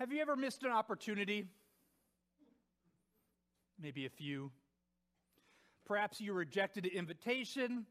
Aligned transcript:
Have 0.00 0.10
you 0.10 0.22
ever 0.22 0.34
missed 0.34 0.62
an 0.62 0.70
opportunity? 0.70 1.44
Maybe 3.78 4.06
a 4.06 4.08
few. 4.08 4.50
Perhaps 5.84 6.22
you 6.22 6.32
rejected 6.32 6.86
an 6.86 6.92
invitation. 6.92 7.84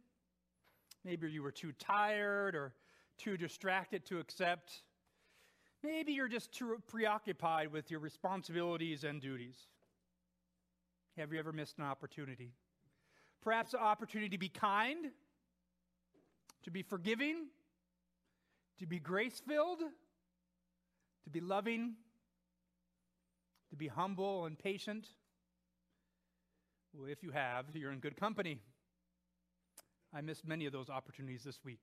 Maybe 1.06 1.30
you 1.30 1.44
were 1.44 1.52
too 1.52 1.72
tired 1.74 2.56
or 2.56 2.74
too 3.20 3.38
distracted 3.38 4.08
to 4.08 4.18
accept. 4.18 4.82
Maybe 5.84 6.14
you're 6.14 6.28
just 6.28 6.52
too 6.52 6.82
preoccupied 6.88 7.72
with 7.72 7.92
your 7.92 8.00
responsibilities 8.00 9.04
and 9.04 9.22
duties. 9.22 9.68
Have 11.16 11.32
you 11.32 11.38
ever 11.38 11.54
missed 11.54 11.78
an 11.78 11.84
opportunity? 11.84 12.54
Perhaps 13.44 13.76
an 13.76 13.82
opportunity 13.82 14.30
to 14.30 14.40
be 14.40 14.50
kind, 14.50 15.12
to 16.64 16.72
be 16.72 16.82
forgiving, 16.82 17.50
to 18.80 18.88
be 18.88 18.98
grace 18.98 19.40
filled, 19.48 19.84
to 21.24 21.30
be 21.30 21.40
loving, 21.40 21.96
to 23.70 23.76
be 23.76 23.88
humble 23.88 24.46
and 24.46 24.58
patient. 24.58 25.08
Well, 26.94 27.10
if 27.10 27.22
you 27.24 27.32
have, 27.32 27.66
you're 27.74 27.92
in 27.92 28.00
good 28.00 28.18
company. 28.18 28.60
I 30.14 30.22
missed 30.22 30.48
many 30.48 30.66
of 30.66 30.74
those 30.74 30.90
opportunities 30.90 31.44
this 31.44 31.60
week. 31.64 31.82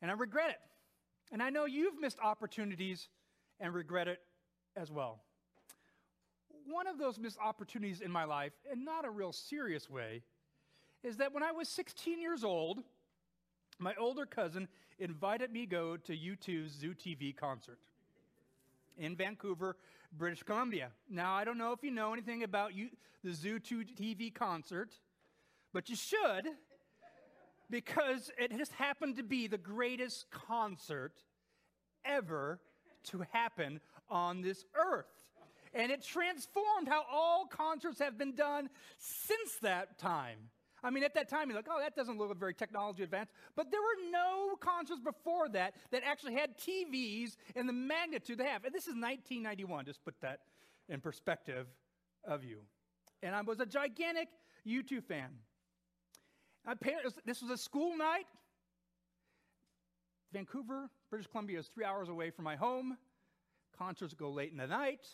And 0.00 0.10
I 0.10 0.14
regret 0.14 0.50
it. 0.50 0.58
And 1.30 1.42
I 1.42 1.50
know 1.50 1.64
you've 1.64 1.98
missed 2.00 2.18
opportunities 2.20 3.08
and 3.60 3.72
regret 3.72 4.08
it 4.08 4.18
as 4.76 4.90
well. 4.90 5.22
One 6.66 6.86
of 6.86 6.98
those 6.98 7.18
missed 7.18 7.38
opportunities 7.42 8.00
in 8.00 8.10
my 8.10 8.24
life, 8.24 8.52
and 8.70 8.84
not 8.84 9.04
a 9.04 9.10
real 9.10 9.32
serious 9.32 9.88
way, 9.88 10.22
is 11.02 11.16
that 11.18 11.32
when 11.32 11.42
I 11.42 11.52
was 11.52 11.68
16 11.68 12.20
years 12.20 12.44
old, 12.44 12.82
my 13.82 13.94
older 13.98 14.26
cousin 14.26 14.68
invited 14.98 15.52
me 15.52 15.66
go 15.66 15.96
to 15.96 16.12
U2's 16.12 16.72
Zoo 16.72 16.94
TV 16.94 17.36
concert 17.36 17.78
in 18.96 19.16
Vancouver, 19.16 19.76
British 20.16 20.42
Columbia. 20.42 20.90
Now, 21.10 21.34
I 21.34 21.44
don't 21.44 21.58
know 21.58 21.72
if 21.72 21.82
you 21.82 21.90
know 21.90 22.12
anything 22.12 22.42
about 22.44 22.74
you, 22.74 22.90
the 23.24 23.32
Zoo 23.32 23.58
TV 23.58 24.32
concert, 24.32 24.94
but 25.72 25.88
you 25.88 25.96
should 25.96 26.48
because 27.70 28.30
it 28.38 28.56
just 28.56 28.72
happened 28.72 29.16
to 29.16 29.22
be 29.22 29.46
the 29.46 29.58
greatest 29.58 30.30
concert 30.30 31.14
ever 32.04 32.60
to 33.04 33.24
happen 33.32 33.80
on 34.10 34.42
this 34.42 34.64
earth. 34.74 35.06
And 35.74 35.90
it 35.90 36.02
transformed 36.02 36.86
how 36.86 37.04
all 37.10 37.46
concerts 37.46 37.98
have 37.98 38.18
been 38.18 38.34
done 38.34 38.68
since 38.98 39.56
that 39.62 39.98
time. 39.98 40.50
I 40.84 40.90
mean, 40.90 41.04
at 41.04 41.14
that 41.14 41.28
time, 41.28 41.48
you're 41.48 41.56
like, 41.56 41.68
oh, 41.70 41.80
that 41.80 41.94
doesn't 41.94 42.18
look 42.18 42.36
very 42.36 42.54
technology 42.54 43.02
advanced. 43.04 43.32
But 43.54 43.70
there 43.70 43.80
were 43.80 44.10
no 44.10 44.56
concerts 44.60 45.00
before 45.00 45.48
that 45.50 45.74
that 45.92 46.02
actually 46.04 46.34
had 46.34 46.58
TVs 46.58 47.36
and 47.54 47.68
the 47.68 47.72
magnitude 47.72 48.38
they 48.38 48.46
have. 48.46 48.64
And 48.64 48.74
this 48.74 48.84
is 48.84 48.94
1991, 48.94 49.84
just 49.84 50.04
put 50.04 50.20
that 50.22 50.40
in 50.88 51.00
perspective 51.00 51.66
of 52.24 52.44
you. 52.44 52.58
And 53.22 53.34
I 53.34 53.42
was 53.42 53.60
a 53.60 53.66
gigantic 53.66 54.28
U2 54.66 55.04
fan. 55.04 55.30
This 57.24 57.42
was 57.42 57.50
a 57.50 57.56
school 57.56 57.96
night. 57.96 58.26
Vancouver, 60.32 60.88
British 61.10 61.28
Columbia 61.28 61.58
is 61.58 61.68
three 61.68 61.84
hours 61.84 62.08
away 62.08 62.30
from 62.30 62.44
my 62.44 62.56
home. 62.56 62.96
Concerts 63.76 64.14
go 64.14 64.30
late 64.30 64.50
in 64.50 64.58
the 64.58 64.66
night. 64.66 65.06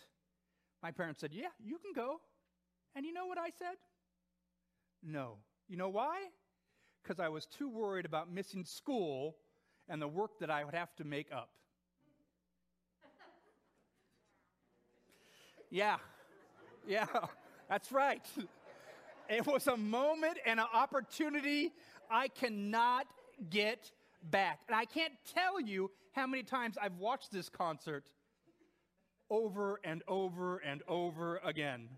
My 0.82 0.92
parents 0.92 1.20
said, 1.20 1.32
Yeah, 1.32 1.48
you 1.62 1.78
can 1.78 1.92
go. 1.94 2.20
And 2.94 3.04
you 3.04 3.12
know 3.12 3.26
what 3.26 3.38
I 3.38 3.50
said? 3.50 3.76
No. 5.02 5.38
You 5.68 5.76
know 5.76 5.90
why? 5.90 6.18
Because 7.02 7.20
I 7.20 7.28
was 7.28 7.46
too 7.46 7.68
worried 7.68 8.06
about 8.06 8.32
missing 8.32 8.64
school 8.64 9.36
and 9.88 10.00
the 10.00 10.08
work 10.08 10.38
that 10.40 10.50
I 10.50 10.64
would 10.64 10.74
have 10.74 10.94
to 10.96 11.04
make 11.04 11.30
up. 11.32 11.50
yeah, 15.70 15.96
yeah, 16.86 17.06
that's 17.68 17.92
right. 17.92 18.22
It 19.28 19.46
was 19.46 19.66
a 19.66 19.76
moment 19.76 20.38
and 20.46 20.58
an 20.58 20.66
opportunity 20.72 21.72
I 22.10 22.28
cannot 22.28 23.06
get 23.50 23.92
back. 24.22 24.60
And 24.68 24.74
I 24.74 24.86
can't 24.86 25.12
tell 25.34 25.60
you 25.60 25.90
how 26.12 26.26
many 26.26 26.42
times 26.42 26.78
I've 26.80 26.96
watched 26.96 27.30
this 27.30 27.50
concert 27.50 28.08
over 29.30 29.80
and 29.84 30.02
over 30.08 30.58
and 30.58 30.82
over 30.88 31.40
again. 31.44 31.88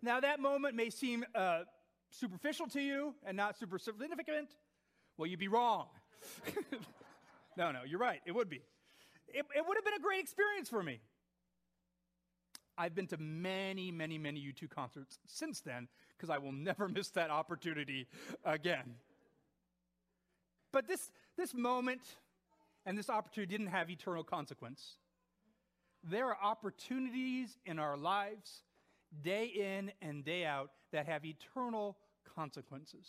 Now, 0.00 0.20
that 0.20 0.40
moment 0.40 0.74
may 0.74 0.88
seem 0.88 1.24
uh, 1.34 1.64
superficial 2.18 2.66
to 2.68 2.80
you 2.80 3.14
and 3.24 3.36
not 3.36 3.58
super 3.58 3.78
significant. 3.78 4.50
Well, 5.16 5.26
you'd 5.26 5.40
be 5.40 5.48
wrong. 5.48 5.86
no, 7.56 7.72
no, 7.72 7.80
you're 7.86 7.98
right. 7.98 8.20
It 8.26 8.32
would 8.32 8.48
be. 8.48 8.62
It, 9.28 9.44
it 9.56 9.64
would 9.66 9.76
have 9.76 9.84
been 9.84 9.94
a 9.94 10.02
great 10.02 10.20
experience 10.20 10.68
for 10.68 10.82
me. 10.82 11.00
I've 12.76 12.94
been 12.94 13.06
to 13.08 13.16
many, 13.18 13.92
many, 13.92 14.18
many 14.18 14.40
U2 14.40 14.68
concerts 14.68 15.18
since 15.26 15.60
then 15.60 15.88
because 16.16 16.30
I 16.30 16.38
will 16.38 16.52
never 16.52 16.88
miss 16.88 17.10
that 17.10 17.30
opportunity 17.30 18.08
again. 18.44 18.94
But 20.72 20.88
this, 20.88 21.12
this 21.36 21.54
moment 21.54 22.00
and 22.84 22.98
this 22.98 23.08
opportunity 23.08 23.56
didn't 23.56 23.70
have 23.70 23.90
eternal 23.90 24.24
consequence. 24.24 24.94
There 26.02 26.26
are 26.26 26.36
opportunities 26.42 27.56
in 27.64 27.78
our 27.78 27.96
lives, 27.96 28.64
day 29.22 29.46
in 29.46 29.92
and 30.02 30.24
day 30.24 30.44
out, 30.44 30.70
that 30.92 31.06
have 31.06 31.24
eternal 31.24 31.96
consequences. 32.34 33.06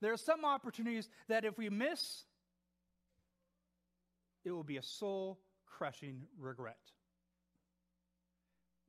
There 0.00 0.12
are 0.12 0.18
some 0.18 0.44
opportunities 0.44 1.08
that 1.28 1.44
if 1.44 1.56
we 1.56 1.70
miss, 1.70 2.24
it 4.44 4.50
will 4.50 4.64
be 4.64 4.76
a 4.76 4.82
soul 4.82 5.40
crushing 5.66 6.22
regret. 6.38 6.78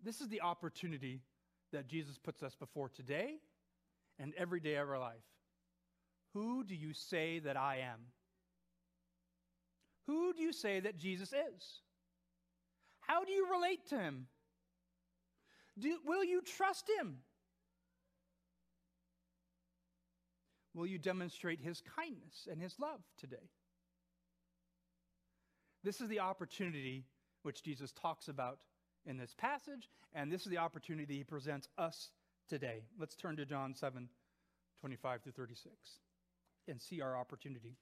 This 0.04 0.22
is 0.22 0.28
the 0.28 0.42
opportunity 0.42 1.22
that 1.72 1.88
Jesus 1.88 2.18
puts 2.18 2.44
us 2.44 2.56
before 2.56 2.90
today 2.90 3.36
and 4.20 4.34
every 4.38 4.60
day 4.60 4.76
of 4.76 4.90
our 4.90 5.00
life. 5.00 5.24
Who 6.34 6.64
do 6.64 6.76
you 6.76 6.94
say 6.94 7.40
that 7.40 7.58
I 7.58 7.78
am? 7.78 8.00
Who 10.08 10.34
do 10.34 10.42
you 10.42 10.54
say 10.54 10.80
that 10.82 10.98
Jesus 10.98 11.30
is? 11.30 11.80
How 13.00 13.24
do 13.24 13.32
you 13.32 13.50
relate 13.52 13.88
to 13.90 13.98
him? 13.98 14.28
Do, 15.80 15.98
will 16.06 16.24
you 16.24 16.42
trust 16.42 16.90
him? 17.00 17.18
Will 20.76 20.86
you 20.86 20.98
demonstrate 20.98 21.62
his 21.62 21.82
kindness 21.96 22.50
and 22.52 22.62
his 22.62 22.76
love 22.80 23.00
today? 23.18 23.50
This 25.84 26.02
is 26.02 26.10
the 26.10 26.20
opportunity 26.20 27.06
which 27.44 27.64
Jesus 27.64 27.94
talks 27.94 28.28
about 28.28 28.60
in 29.06 29.18
this 29.18 29.34
passage, 29.38 29.90
and 30.14 30.30
this 30.30 30.42
is 30.42 30.52
the 30.52 30.58
opportunity 30.58 31.16
he 31.16 31.24
presents 31.24 31.70
us 31.78 32.12
today. 32.50 32.84
Let's 33.00 33.16
turn 33.16 33.38
to 33.38 33.46
John 33.46 33.74
7 33.74 34.10
25 34.82 35.24
to 35.24 35.32
36 35.32 35.74
and 36.68 36.82
see 36.82 37.02
our 37.02 37.16
opportunity. 37.16 37.78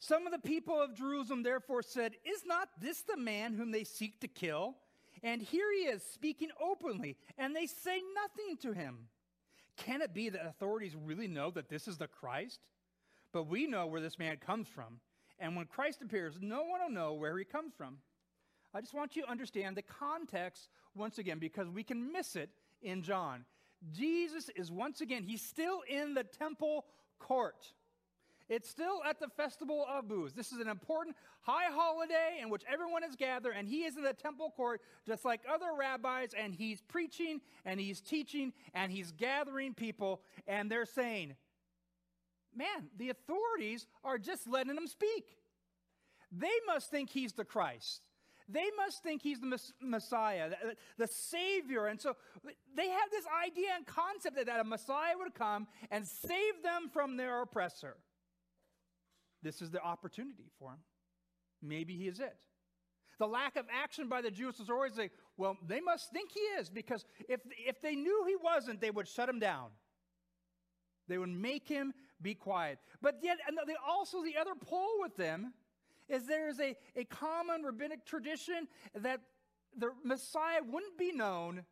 Some 0.00 0.26
of 0.26 0.32
the 0.32 0.38
people 0.38 0.80
of 0.80 0.96
Jerusalem 0.96 1.42
therefore 1.42 1.82
said, 1.82 2.14
Is 2.24 2.44
not 2.44 2.68
this 2.80 3.02
the 3.02 3.16
man 3.16 3.54
whom 3.54 3.70
they 3.70 3.84
seek 3.84 4.20
to 4.20 4.28
kill? 4.28 4.74
And 5.22 5.40
here 5.40 5.72
he 5.72 5.84
is 5.84 6.02
speaking 6.02 6.50
openly, 6.60 7.16
and 7.38 7.54
they 7.54 7.66
say 7.66 8.02
nothing 8.14 8.56
to 8.62 8.72
him. 8.72 9.08
Can 9.76 10.02
it 10.02 10.14
be 10.14 10.28
that 10.28 10.46
authorities 10.46 10.96
really 10.96 11.28
know 11.28 11.50
that 11.50 11.68
this 11.68 11.86
is 11.86 11.98
the 11.98 12.08
Christ? 12.08 12.60
But 13.32 13.48
we 13.48 13.66
know 13.66 13.86
where 13.86 14.00
this 14.00 14.18
man 14.18 14.36
comes 14.38 14.68
from. 14.68 15.00
And 15.38 15.56
when 15.56 15.66
Christ 15.66 16.00
appears, 16.02 16.38
no 16.40 16.62
one 16.64 16.80
will 16.80 16.90
know 16.90 17.12
where 17.12 17.36
he 17.36 17.44
comes 17.44 17.74
from. 17.76 17.98
I 18.72 18.80
just 18.80 18.94
want 18.94 19.16
you 19.16 19.22
to 19.22 19.30
understand 19.30 19.76
the 19.76 19.82
context 19.82 20.68
once 20.94 21.18
again 21.18 21.38
because 21.38 21.68
we 21.68 21.82
can 21.82 22.12
miss 22.12 22.36
it 22.36 22.50
in 22.82 23.02
John. 23.02 23.44
Jesus 23.92 24.48
is 24.56 24.70
once 24.70 25.00
again, 25.00 25.22
he's 25.22 25.42
still 25.42 25.80
in 25.88 26.14
the 26.14 26.24
temple 26.24 26.86
court. 27.18 27.72
It's 28.48 28.68
still 28.68 29.02
at 29.08 29.18
the 29.18 29.28
festival 29.28 29.84
of 29.88 30.06
booths. 30.06 30.32
This 30.32 30.52
is 30.52 30.60
an 30.60 30.68
important 30.68 31.16
high 31.40 31.70
holiday 31.70 32.38
in 32.40 32.48
which 32.48 32.62
everyone 32.72 33.02
is 33.02 33.16
gathered, 33.16 33.54
and 33.56 33.66
he 33.66 33.84
is 33.84 33.96
in 33.96 34.02
the 34.02 34.12
temple 34.12 34.52
court 34.56 34.80
just 35.06 35.24
like 35.24 35.40
other 35.52 35.70
rabbis, 35.76 36.30
and 36.38 36.54
he's 36.54 36.80
preaching 36.82 37.40
and 37.64 37.80
he's 37.80 38.00
teaching 38.00 38.52
and 38.74 38.92
he's 38.92 39.10
gathering 39.12 39.74
people, 39.74 40.20
and 40.46 40.70
they're 40.70 40.86
saying, 40.86 41.34
Man, 42.54 42.88
the 42.96 43.10
authorities 43.10 43.86
are 44.02 44.16
just 44.16 44.48
letting 44.48 44.74
him 44.74 44.86
speak. 44.86 45.36
They 46.32 46.54
must 46.66 46.90
think 46.90 47.10
he's 47.10 47.34
the 47.34 47.44
Christ. 47.44 48.00
They 48.48 48.70
must 48.76 49.02
think 49.02 49.22
he's 49.22 49.40
the 49.40 49.60
Messiah, 49.80 50.50
the, 50.98 51.06
Savior. 51.06 51.86
And 51.86 52.00
so 52.00 52.16
they 52.76 52.88
have 52.88 53.10
this 53.10 53.24
idea 53.44 53.70
and 53.76 53.84
concept 53.84 54.36
that 54.36 54.60
a 54.60 54.64
Messiah 54.64 55.14
would 55.18 55.34
come 55.34 55.66
and 55.90 56.06
save 56.06 56.62
them 56.62 56.88
from 56.92 57.16
their 57.16 57.42
oppressor. 57.42 57.96
This 59.46 59.62
is 59.62 59.70
the 59.70 59.80
opportunity 59.80 60.50
for 60.58 60.70
him. 60.70 60.80
Maybe 61.62 61.96
he 61.96 62.08
is 62.08 62.18
it. 62.18 62.36
The 63.20 63.28
lack 63.28 63.54
of 63.54 63.64
action 63.72 64.08
by 64.08 64.20
the 64.20 64.30
Jewish 64.30 64.58
authorities, 64.58 64.96
say, 64.96 65.10
well, 65.36 65.56
they 65.64 65.80
must 65.80 66.10
think 66.10 66.32
he 66.32 66.40
is 66.40 66.68
because 66.68 67.04
if, 67.28 67.40
if 67.56 67.80
they 67.80 67.94
knew 67.94 68.24
he 68.26 68.34
wasn't, 68.34 68.80
they 68.80 68.90
would 68.90 69.06
shut 69.06 69.28
him 69.28 69.38
down. 69.38 69.68
They 71.06 71.16
would 71.16 71.28
make 71.28 71.68
him 71.68 71.94
be 72.20 72.34
quiet. 72.34 72.80
But 73.00 73.18
yet, 73.22 73.38
and 73.46 73.56
the, 73.56 73.74
also 73.88 74.24
the 74.24 74.36
other 74.36 74.56
pole 74.60 75.00
with 75.00 75.16
them 75.16 75.54
is 76.08 76.26
there 76.26 76.48
is 76.48 76.58
a, 76.58 76.76
a 76.96 77.04
common 77.04 77.62
rabbinic 77.62 78.04
tradition 78.04 78.66
that 78.96 79.20
the 79.78 79.90
Messiah 80.04 80.60
wouldn't 80.66 80.98
be 80.98 81.12
known 81.12 81.64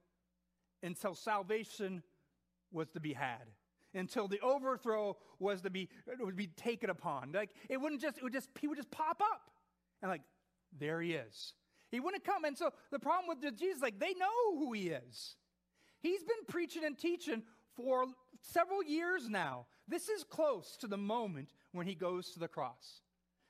until 0.85 1.17
salvation 1.17 2.05
was 2.70 2.88
to 2.91 3.00
be 3.00 3.15
had 3.15 3.49
until 3.94 4.29
the 4.29 4.41
overthrow 4.41 5.17
was 5.38 5.62
to 5.62 5.70
be 5.70 5.88
would 6.20 6.37
be 6.37 6.49
taken 6.49 6.91
upon. 6.91 7.32
Like 7.32 7.50
it 7.69 7.81
wouldn't 7.81 8.00
just 8.00 8.19
it 8.19 8.23
would 8.23 8.32
just 8.32 8.49
he 8.61 8.69
would 8.69 8.79
just 8.79 8.91
pop 8.91 9.20
up. 9.23 9.50
And 10.02 10.11
like 10.11 10.23
there 10.79 11.00
he 11.00 11.14
is. 11.14 11.55
He 11.91 12.00
wouldn't 12.00 12.25
come. 12.25 12.44
And 12.44 12.56
so 12.58 12.70
the 12.91 12.99
problem 12.99 13.29
with 13.29 13.56
jesus 13.56 13.82
like 13.82 13.99
they 13.99 14.14
know 14.14 14.58
who 14.58 14.73
he 14.73 14.88
is. 14.88 15.37
He's 16.00 16.23
been 16.23 16.44
preaching 16.49 16.85
and 16.85 16.99
teaching 16.99 17.43
for 17.76 18.05
several 18.43 18.82
years 18.82 19.29
now. 19.29 19.67
This 19.88 20.08
is 20.08 20.25
close 20.25 20.76
to 20.81 20.87
the 20.87 20.96
moment 20.96 21.52
when 21.73 21.87
he 21.87 21.94
goes 21.94 22.31
to 22.32 22.38
the 22.38 22.49
cross 22.49 23.00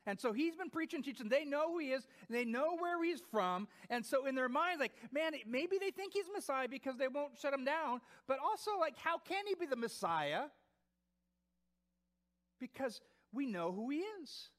and 0.06 0.20
so 0.20 0.32
he's 0.32 0.54
been 0.54 0.70
preaching, 0.70 1.02
teaching. 1.02 1.28
They 1.28 1.44
know 1.44 1.72
who 1.72 1.78
he 1.78 1.92
is. 1.92 2.06
They 2.28 2.44
know 2.44 2.76
where 2.78 3.02
he's 3.02 3.22
from. 3.30 3.68
And 3.88 4.04
so 4.04 4.26
in 4.26 4.34
their 4.34 4.50
minds, 4.50 4.80
like, 4.80 4.92
man, 5.10 5.32
maybe 5.46 5.78
they 5.78 5.90
think 5.90 6.12
he's 6.12 6.26
Messiah 6.32 6.68
because 6.68 6.98
they 6.98 7.08
won't 7.08 7.38
shut 7.40 7.54
him 7.54 7.64
down. 7.64 8.00
But 8.26 8.38
also, 8.44 8.72
like, 8.78 8.98
how 8.98 9.18
can 9.18 9.46
he 9.46 9.54
be 9.54 9.66
the 9.66 9.76
Messiah? 9.76 10.44
Because 12.60 13.00
we 13.32 13.46
know 13.46 13.72
who 13.72 13.90
he 13.90 13.98
is. 14.22 14.50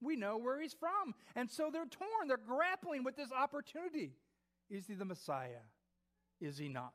We 0.00 0.14
know 0.14 0.38
where 0.38 0.60
he's 0.60 0.74
from. 0.74 1.14
And 1.34 1.50
so 1.50 1.70
they're 1.72 1.84
torn. 1.84 2.28
They're 2.28 2.36
grappling 2.36 3.02
with 3.02 3.16
this 3.16 3.32
opportunity. 3.32 4.12
Is 4.70 4.86
he 4.86 4.94
the 4.94 5.04
Messiah? 5.04 5.64
Is 6.40 6.56
he 6.56 6.68
not? 6.68 6.92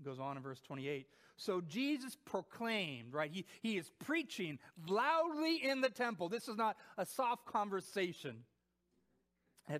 It 0.00 0.04
goes 0.04 0.18
on 0.18 0.36
in 0.36 0.42
verse 0.42 0.60
28. 0.60 1.06
So 1.36 1.60
Jesus 1.60 2.16
proclaimed, 2.24 3.14
right? 3.14 3.30
He, 3.32 3.46
he 3.62 3.76
is 3.76 3.90
preaching 4.04 4.58
loudly 4.88 5.56
in 5.64 5.80
the 5.80 5.88
temple. 5.88 6.28
This 6.28 6.48
is 6.48 6.56
not 6.56 6.76
a 6.96 7.06
soft 7.06 7.46
conversation. 7.46 8.44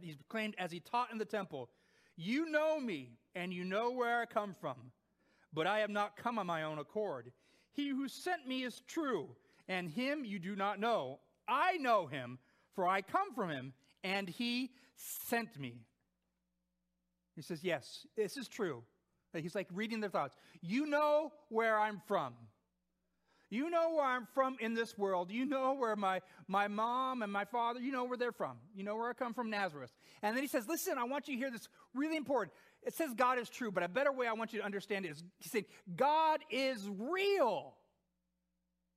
He's 0.03 0.17
proclaimed 0.17 0.55
as 0.59 0.71
he 0.71 0.81
taught 0.81 1.11
in 1.13 1.19
the 1.19 1.25
temple, 1.25 1.71
You 2.17 2.51
know 2.51 2.79
me, 2.79 3.13
and 3.35 3.53
you 3.53 3.65
know 3.65 3.91
where 3.91 4.21
I 4.21 4.27
come 4.27 4.55
from, 4.61 4.77
but 5.53 5.67
I 5.67 5.79
have 5.79 5.91
not 5.91 6.17
come 6.17 6.39
on 6.39 6.47
my 6.47 6.65
own 6.65 6.79
accord. 6.79 7.33
He 7.73 7.89
who 7.89 8.09
sent 8.09 8.47
me 8.47 8.65
is 8.65 8.83
true, 8.87 9.31
and 9.67 9.89
him 9.89 10.25
you 10.25 10.39
do 10.39 10.55
not 10.57 10.79
know. 10.79 11.21
I 11.47 11.79
know 11.79 12.07
him, 12.07 12.39
for 12.75 12.87
I 12.87 13.01
come 13.01 13.33
from 13.35 13.51
him, 13.51 13.73
and 14.05 14.29
he 14.29 14.71
sent 14.97 15.59
me. 15.59 15.81
He 17.35 17.43
says, 17.43 17.65
Yes, 17.65 18.07
this 18.17 18.37
is 18.37 18.49
true. 18.49 18.83
He's 19.35 19.55
like 19.55 19.69
reading 19.73 20.01
their 20.01 20.11
thoughts. 20.11 20.37
You 20.61 20.87
know 20.87 21.33
where 21.49 21.79
I'm 21.79 22.01
from. 22.07 22.35
You 23.51 23.71
know 23.71 23.95
where 23.95 24.05
I'm 24.05 24.27
from 24.35 24.57
in 24.61 24.75
this 24.75 24.99
world. 24.99 25.31
You 25.31 25.47
know 25.47 25.73
where 25.73 25.97
my, 25.97 26.21
my 26.49 26.69
mom 26.69 27.23
and 27.23 27.33
my 27.33 27.47
father, 27.47 27.81
you 27.81 27.93
know 27.93 28.05
where 28.05 28.19
they're 28.19 28.33
from. 28.33 28.59
You 28.75 28.85
know 28.85 28.97
where 28.97 29.09
I 29.09 29.15
come 29.15 29.33
from, 29.33 29.49
Nazareth. 29.49 29.91
And 30.23 30.37
then 30.37 30.43
he 30.43 30.49
says, 30.49 30.69
Listen, 30.69 30.99
I 30.99 31.05
want 31.05 31.29
you 31.29 31.35
to 31.35 31.39
hear 31.39 31.51
this 31.51 31.69
really 31.95 32.17
important. 32.17 32.53
It 32.83 32.95
says 32.95 33.15
God 33.15 33.39
is 33.39 33.49
true, 33.49 33.71
but 33.71 33.83
a 33.83 33.89
better 33.89 34.13
way 34.13 34.27
I 34.27 34.35
want 34.35 34.53
you 34.53 34.61
to 34.61 34.65
understand 34.65 35.05
it 35.07 35.11
is 35.11 35.25
he's 35.39 35.51
saying, 35.51 35.65
God 35.97 36.41
is 36.51 36.89
real. 36.89 37.75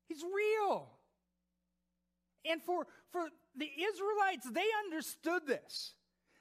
He's 0.07 0.23
real. 0.23 0.89
And 2.49 2.61
for, 2.61 2.87
for 3.11 3.27
the 3.55 3.65
Israelites, 3.65 4.47
they 4.51 4.65
understood 4.85 5.43
this. 5.47 5.93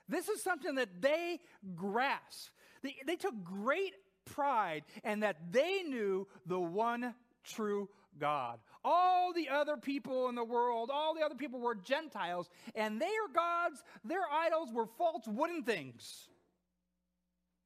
This 0.08 0.28
is 0.28 0.42
something 0.42 0.74
that 0.74 1.00
they 1.00 1.38
grasped. 1.76 2.50
They, 2.82 2.96
they 3.06 3.16
took 3.16 3.44
great 3.44 3.94
pride 4.24 4.84
and 5.04 5.22
that 5.22 5.52
they 5.52 5.82
knew 5.82 6.26
the 6.46 6.60
one 6.60 7.14
true 7.44 7.88
God. 8.18 8.58
All 8.84 9.32
the 9.32 9.48
other 9.48 9.76
people 9.76 10.28
in 10.28 10.34
the 10.34 10.44
world, 10.44 10.90
all 10.92 11.14
the 11.14 11.24
other 11.24 11.34
people 11.34 11.60
were 11.60 11.74
Gentiles, 11.74 12.48
and 12.74 13.00
their 13.00 13.28
gods, 13.34 13.82
their 14.04 14.24
idols 14.32 14.70
were 14.72 14.86
false 14.98 15.26
wooden 15.26 15.62
things. 15.64 16.28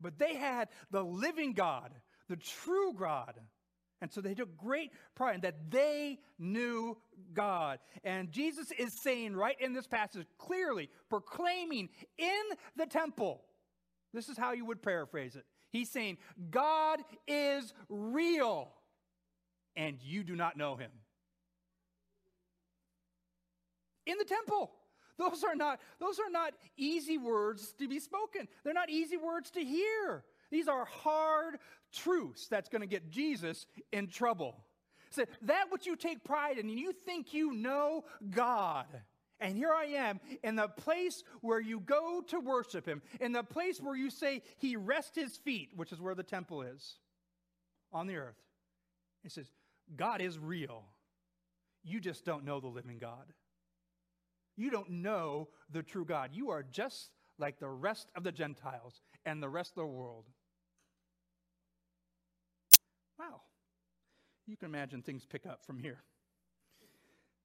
But 0.00 0.18
they 0.18 0.34
had 0.34 0.68
the 0.90 1.02
living 1.02 1.52
God, 1.52 1.90
the 2.28 2.36
true 2.36 2.94
God. 2.94 3.34
And 4.00 4.12
so 4.12 4.20
they 4.20 4.34
took 4.34 4.56
great 4.56 4.90
pride 5.14 5.36
in 5.36 5.40
that 5.42 5.70
they 5.70 6.18
knew 6.38 6.98
God. 7.32 7.78
And 8.02 8.32
Jesus 8.32 8.70
is 8.76 9.00
saying 9.00 9.34
right 9.34 9.56
in 9.60 9.72
this 9.72 9.86
passage, 9.86 10.26
clearly 10.36 10.90
proclaiming 11.08 11.88
in 12.18 12.42
the 12.76 12.86
temple, 12.86 13.42
this 14.14 14.28
is 14.28 14.38
how 14.38 14.52
you 14.52 14.64
would 14.64 14.82
paraphrase 14.82 15.36
it. 15.36 15.44
He's 15.70 15.90
saying, 15.90 16.18
God 16.50 17.00
is 17.26 17.74
real, 17.88 18.70
and 19.76 19.98
you 20.02 20.22
do 20.24 20.36
not 20.36 20.56
know 20.56 20.76
him. 20.76 20.90
In 24.06 24.16
the 24.18 24.24
temple. 24.24 24.70
Those 25.16 25.44
are 25.44 25.54
not, 25.54 25.80
those 26.00 26.18
are 26.18 26.30
not 26.30 26.54
easy 26.76 27.18
words 27.18 27.72
to 27.78 27.86
be 27.86 28.00
spoken. 28.00 28.48
They're 28.64 28.74
not 28.74 28.90
easy 28.90 29.16
words 29.16 29.50
to 29.52 29.60
hear. 29.60 30.24
These 30.50 30.66
are 30.66 30.84
hard 30.84 31.58
truths 31.92 32.48
that's 32.48 32.68
going 32.68 32.80
to 32.80 32.88
get 32.88 33.10
Jesus 33.10 33.66
in 33.92 34.08
trouble. 34.08 34.56
So 35.10 35.24
that 35.42 35.66
which 35.70 35.86
you 35.86 35.94
take 35.94 36.24
pride 36.24 36.58
in, 36.58 36.68
and 36.68 36.78
you 36.78 36.92
think 36.92 37.32
you 37.32 37.52
know 37.52 38.04
God 38.30 38.86
and 39.40 39.56
here 39.56 39.72
I 39.72 39.84
am 39.84 40.20
in 40.42 40.56
the 40.56 40.68
place 40.68 41.22
where 41.40 41.60
you 41.60 41.80
go 41.80 42.22
to 42.28 42.40
worship 42.40 42.86
him, 42.86 43.02
in 43.20 43.32
the 43.32 43.42
place 43.42 43.80
where 43.80 43.96
you 43.96 44.10
say 44.10 44.42
he 44.58 44.76
rests 44.76 45.16
his 45.16 45.36
feet, 45.36 45.70
which 45.74 45.92
is 45.92 46.00
where 46.00 46.14
the 46.14 46.22
temple 46.22 46.62
is 46.62 46.96
on 47.92 48.06
the 48.06 48.16
earth. 48.16 48.40
It 49.24 49.32
says, 49.32 49.50
God 49.96 50.20
is 50.20 50.38
real. 50.38 50.84
You 51.82 52.00
just 52.00 52.24
don't 52.24 52.44
know 52.44 52.60
the 52.60 52.68
living 52.68 52.98
God. 52.98 53.32
You 54.56 54.70
don't 54.70 54.90
know 54.90 55.48
the 55.70 55.82
true 55.82 56.04
God. 56.04 56.30
You 56.32 56.50
are 56.50 56.62
just 56.62 57.10
like 57.38 57.58
the 57.58 57.68
rest 57.68 58.10
of 58.14 58.22
the 58.22 58.32
Gentiles 58.32 59.02
and 59.26 59.42
the 59.42 59.48
rest 59.48 59.72
of 59.72 59.82
the 59.82 59.86
world. 59.86 60.24
Wow. 63.18 63.40
You 64.46 64.56
can 64.56 64.66
imagine 64.66 65.02
things 65.02 65.26
pick 65.26 65.46
up 65.46 65.64
from 65.66 65.78
here. 65.78 66.02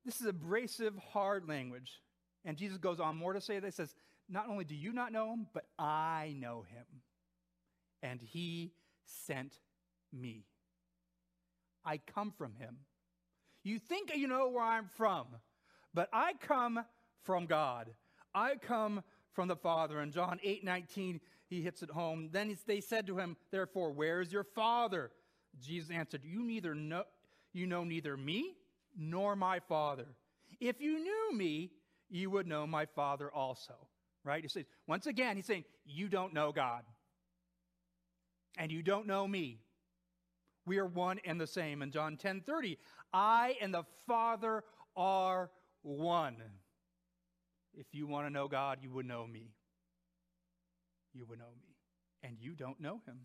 This 0.06 0.22
is 0.22 0.28
abrasive, 0.28 0.96
hard 1.12 1.48
language. 1.48 2.02
And 2.46 2.58
Jesus 2.58 2.78
goes 2.78 3.00
on 3.00 3.18
more 3.18 3.34
to 3.34 3.42
say 3.42 3.60
this 3.60 3.76
says, 3.76 3.96
Not 4.30 4.48
only 4.50 4.64
do 4.64 4.76
you 4.76 4.94
not 4.94 5.12
know 5.12 5.34
him, 5.34 5.48
but 5.54 5.66
I 5.78 6.36
know 6.38 6.66
him. 6.70 6.86
And 8.02 8.22
he 8.22 8.72
sent 9.04 9.54
me. 10.14 10.46
I 11.86 11.98
come 11.98 12.32
from 12.38 12.54
him. 12.56 12.78
You 13.64 13.80
think 13.80 14.16
you 14.16 14.28
know 14.28 14.50
where 14.50 14.64
I'm 14.64 14.88
from, 14.88 15.28
but 15.94 16.10
I 16.14 16.34
come 16.40 16.84
from 17.24 17.46
God. 17.46 17.90
I 18.34 18.56
come 18.56 19.04
from 19.34 19.48
the 19.48 19.56
Father. 19.56 20.02
In 20.02 20.12
John 20.12 20.40
8 20.42 20.64
19, 20.64 21.20
he 21.48 21.62
hits 21.62 21.84
it 21.84 21.90
home. 21.90 22.30
Then 22.32 22.58
they 22.68 22.80
said 22.80 23.08
to 23.08 23.18
him, 23.18 23.36
Therefore, 23.52 23.92
where 23.92 24.22
is 24.22 24.32
your 24.32 24.44
Father? 24.44 25.12
Jesus 25.60 25.92
answered, 25.92 26.22
You 26.24 26.44
neither 26.44 26.74
know 26.74 27.04
you 27.52 27.66
know 27.66 27.84
neither 27.84 28.16
me 28.16 28.54
nor 29.00 29.36
my 29.36 29.60
Father. 29.60 30.06
If 30.60 30.82
you 30.82 31.00
knew 31.00 31.34
me, 31.34 31.72
you 32.10 32.30
would 32.30 32.46
know 32.46 32.68
my 32.68 32.86
Father 32.86 33.32
also. 33.34 33.74
Right? 34.26 34.44
He 34.44 34.50
says, 34.50 34.66
once 34.86 35.08
again, 35.08 35.38
he's 35.38 35.46
saying, 35.46 35.64
You 35.86 36.10
don't 36.10 36.34
know 36.34 36.52
God. 36.52 36.84
And 38.58 38.72
you 38.72 38.84
don't 38.84 39.08
know 39.08 39.26
me. 39.26 39.62
We 40.66 40.78
are 40.80 40.86
one 40.86 41.20
and 41.24 41.40
the 41.40 41.48
same. 41.48 41.82
In 41.82 41.92
John 41.92 42.18
10 42.18 42.42
30, 42.42 42.78
I 43.14 43.56
and 43.62 43.74
the 43.74 43.84
Father 44.06 44.64
are 44.96 45.50
one. 45.82 46.36
If 47.74 47.88
you 47.94 48.06
want 48.06 48.28
to 48.28 48.34
know 48.34 48.48
God, 48.50 48.80
you 48.82 48.92
would 48.92 49.06
know 49.06 49.26
me. 49.26 49.54
You 51.14 51.26
would 51.30 51.40
know 51.40 51.54
me. 51.58 51.76
And 52.22 52.36
you 52.40 52.54
don't 52.54 52.80
know 52.82 53.00
him. 53.06 53.20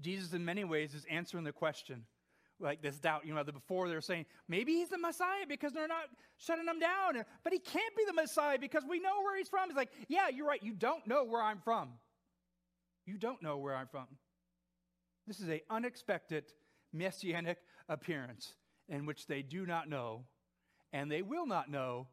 Jesus, 0.00 0.32
in 0.32 0.44
many 0.44 0.64
ways, 0.64 0.94
is 0.94 1.04
answering 1.10 1.44
the 1.44 1.52
question 1.52 2.06
like 2.60 2.82
this 2.82 2.98
doubt. 2.98 3.26
You 3.26 3.34
know, 3.34 3.42
the, 3.42 3.52
before 3.52 3.88
they're 3.88 4.00
saying 4.00 4.26
maybe 4.48 4.72
he's 4.72 4.88
the 4.88 4.98
Messiah 4.98 5.46
because 5.48 5.72
they're 5.72 5.88
not 5.88 6.04
shutting 6.36 6.66
him 6.66 6.78
down, 6.78 7.24
but 7.44 7.52
he 7.52 7.58
can't 7.58 7.96
be 7.96 8.04
the 8.06 8.12
Messiah 8.12 8.58
because 8.58 8.84
we 8.88 9.00
know 9.00 9.22
where 9.22 9.36
he's 9.36 9.48
from. 9.48 9.68
It's 9.68 9.76
like, 9.76 9.90
yeah, 10.08 10.28
you're 10.28 10.46
right. 10.46 10.62
You 10.62 10.74
don't 10.74 11.06
know 11.06 11.24
where 11.24 11.42
I'm 11.42 11.60
from. 11.60 11.90
You 13.06 13.18
don't 13.18 13.42
know 13.42 13.58
where 13.58 13.74
I'm 13.74 13.88
from. 13.88 14.06
This 15.26 15.40
is 15.40 15.48
a 15.48 15.62
unexpected 15.70 16.44
messianic 16.92 17.58
appearance 17.88 18.54
in 18.88 19.06
which 19.06 19.26
they 19.26 19.42
do 19.42 19.66
not 19.66 19.88
know, 19.88 20.24
and 20.92 21.10
they 21.10 21.22
will 21.22 21.46
not 21.46 21.70
know 21.70 22.08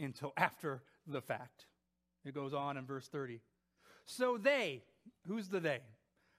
until 0.00 0.32
after 0.36 0.82
the 1.06 1.20
fact. 1.20 1.66
It 2.24 2.34
goes 2.34 2.54
on 2.54 2.76
in 2.76 2.86
verse 2.86 3.08
30. 3.08 3.40
So 4.06 4.38
they, 4.38 4.82
who's 5.26 5.48
the 5.48 5.60
they? 5.60 5.80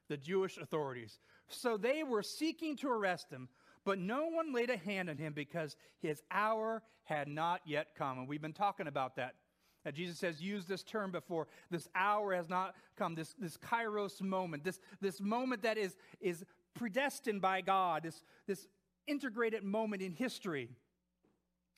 The 0.07 0.17
Jewish 0.17 0.57
authorities 0.57 1.19
so 1.47 1.77
they 1.77 2.03
were 2.03 2.23
seeking 2.23 2.75
to 2.77 2.89
arrest 2.89 3.29
him, 3.29 3.49
but 3.83 3.99
no 3.99 4.27
one 4.27 4.53
laid 4.53 4.69
a 4.69 4.77
hand 4.77 5.09
on 5.09 5.17
him 5.17 5.33
because 5.33 5.75
his 6.01 6.21
hour 6.31 6.81
had 7.03 7.27
not 7.27 7.61
yet 7.65 7.89
come. 7.95 8.19
And 8.19 8.27
we've 8.27 8.41
been 8.41 8.53
talking 8.53 8.87
about 8.87 9.15
that. 9.17 9.35
That 9.83 9.93
Jesus 9.93 10.19
has 10.21 10.41
used 10.41 10.67
this 10.67 10.81
term 10.81 11.11
before. 11.11 11.47
This 11.69 11.87
hour 11.93 12.33
has 12.33 12.49
not 12.49 12.73
come, 12.97 13.13
this, 13.13 13.35
this 13.37 13.55
kairos 13.55 14.19
moment, 14.19 14.63
this, 14.63 14.79
this 14.99 15.21
moment 15.21 15.61
that 15.61 15.77
is, 15.77 15.95
is 16.19 16.43
predestined 16.73 17.39
by 17.39 17.61
God, 17.61 18.01
this, 18.01 18.23
this 18.47 18.67
integrated 19.05 19.63
moment 19.63 20.01
in 20.01 20.11
history. 20.11 20.71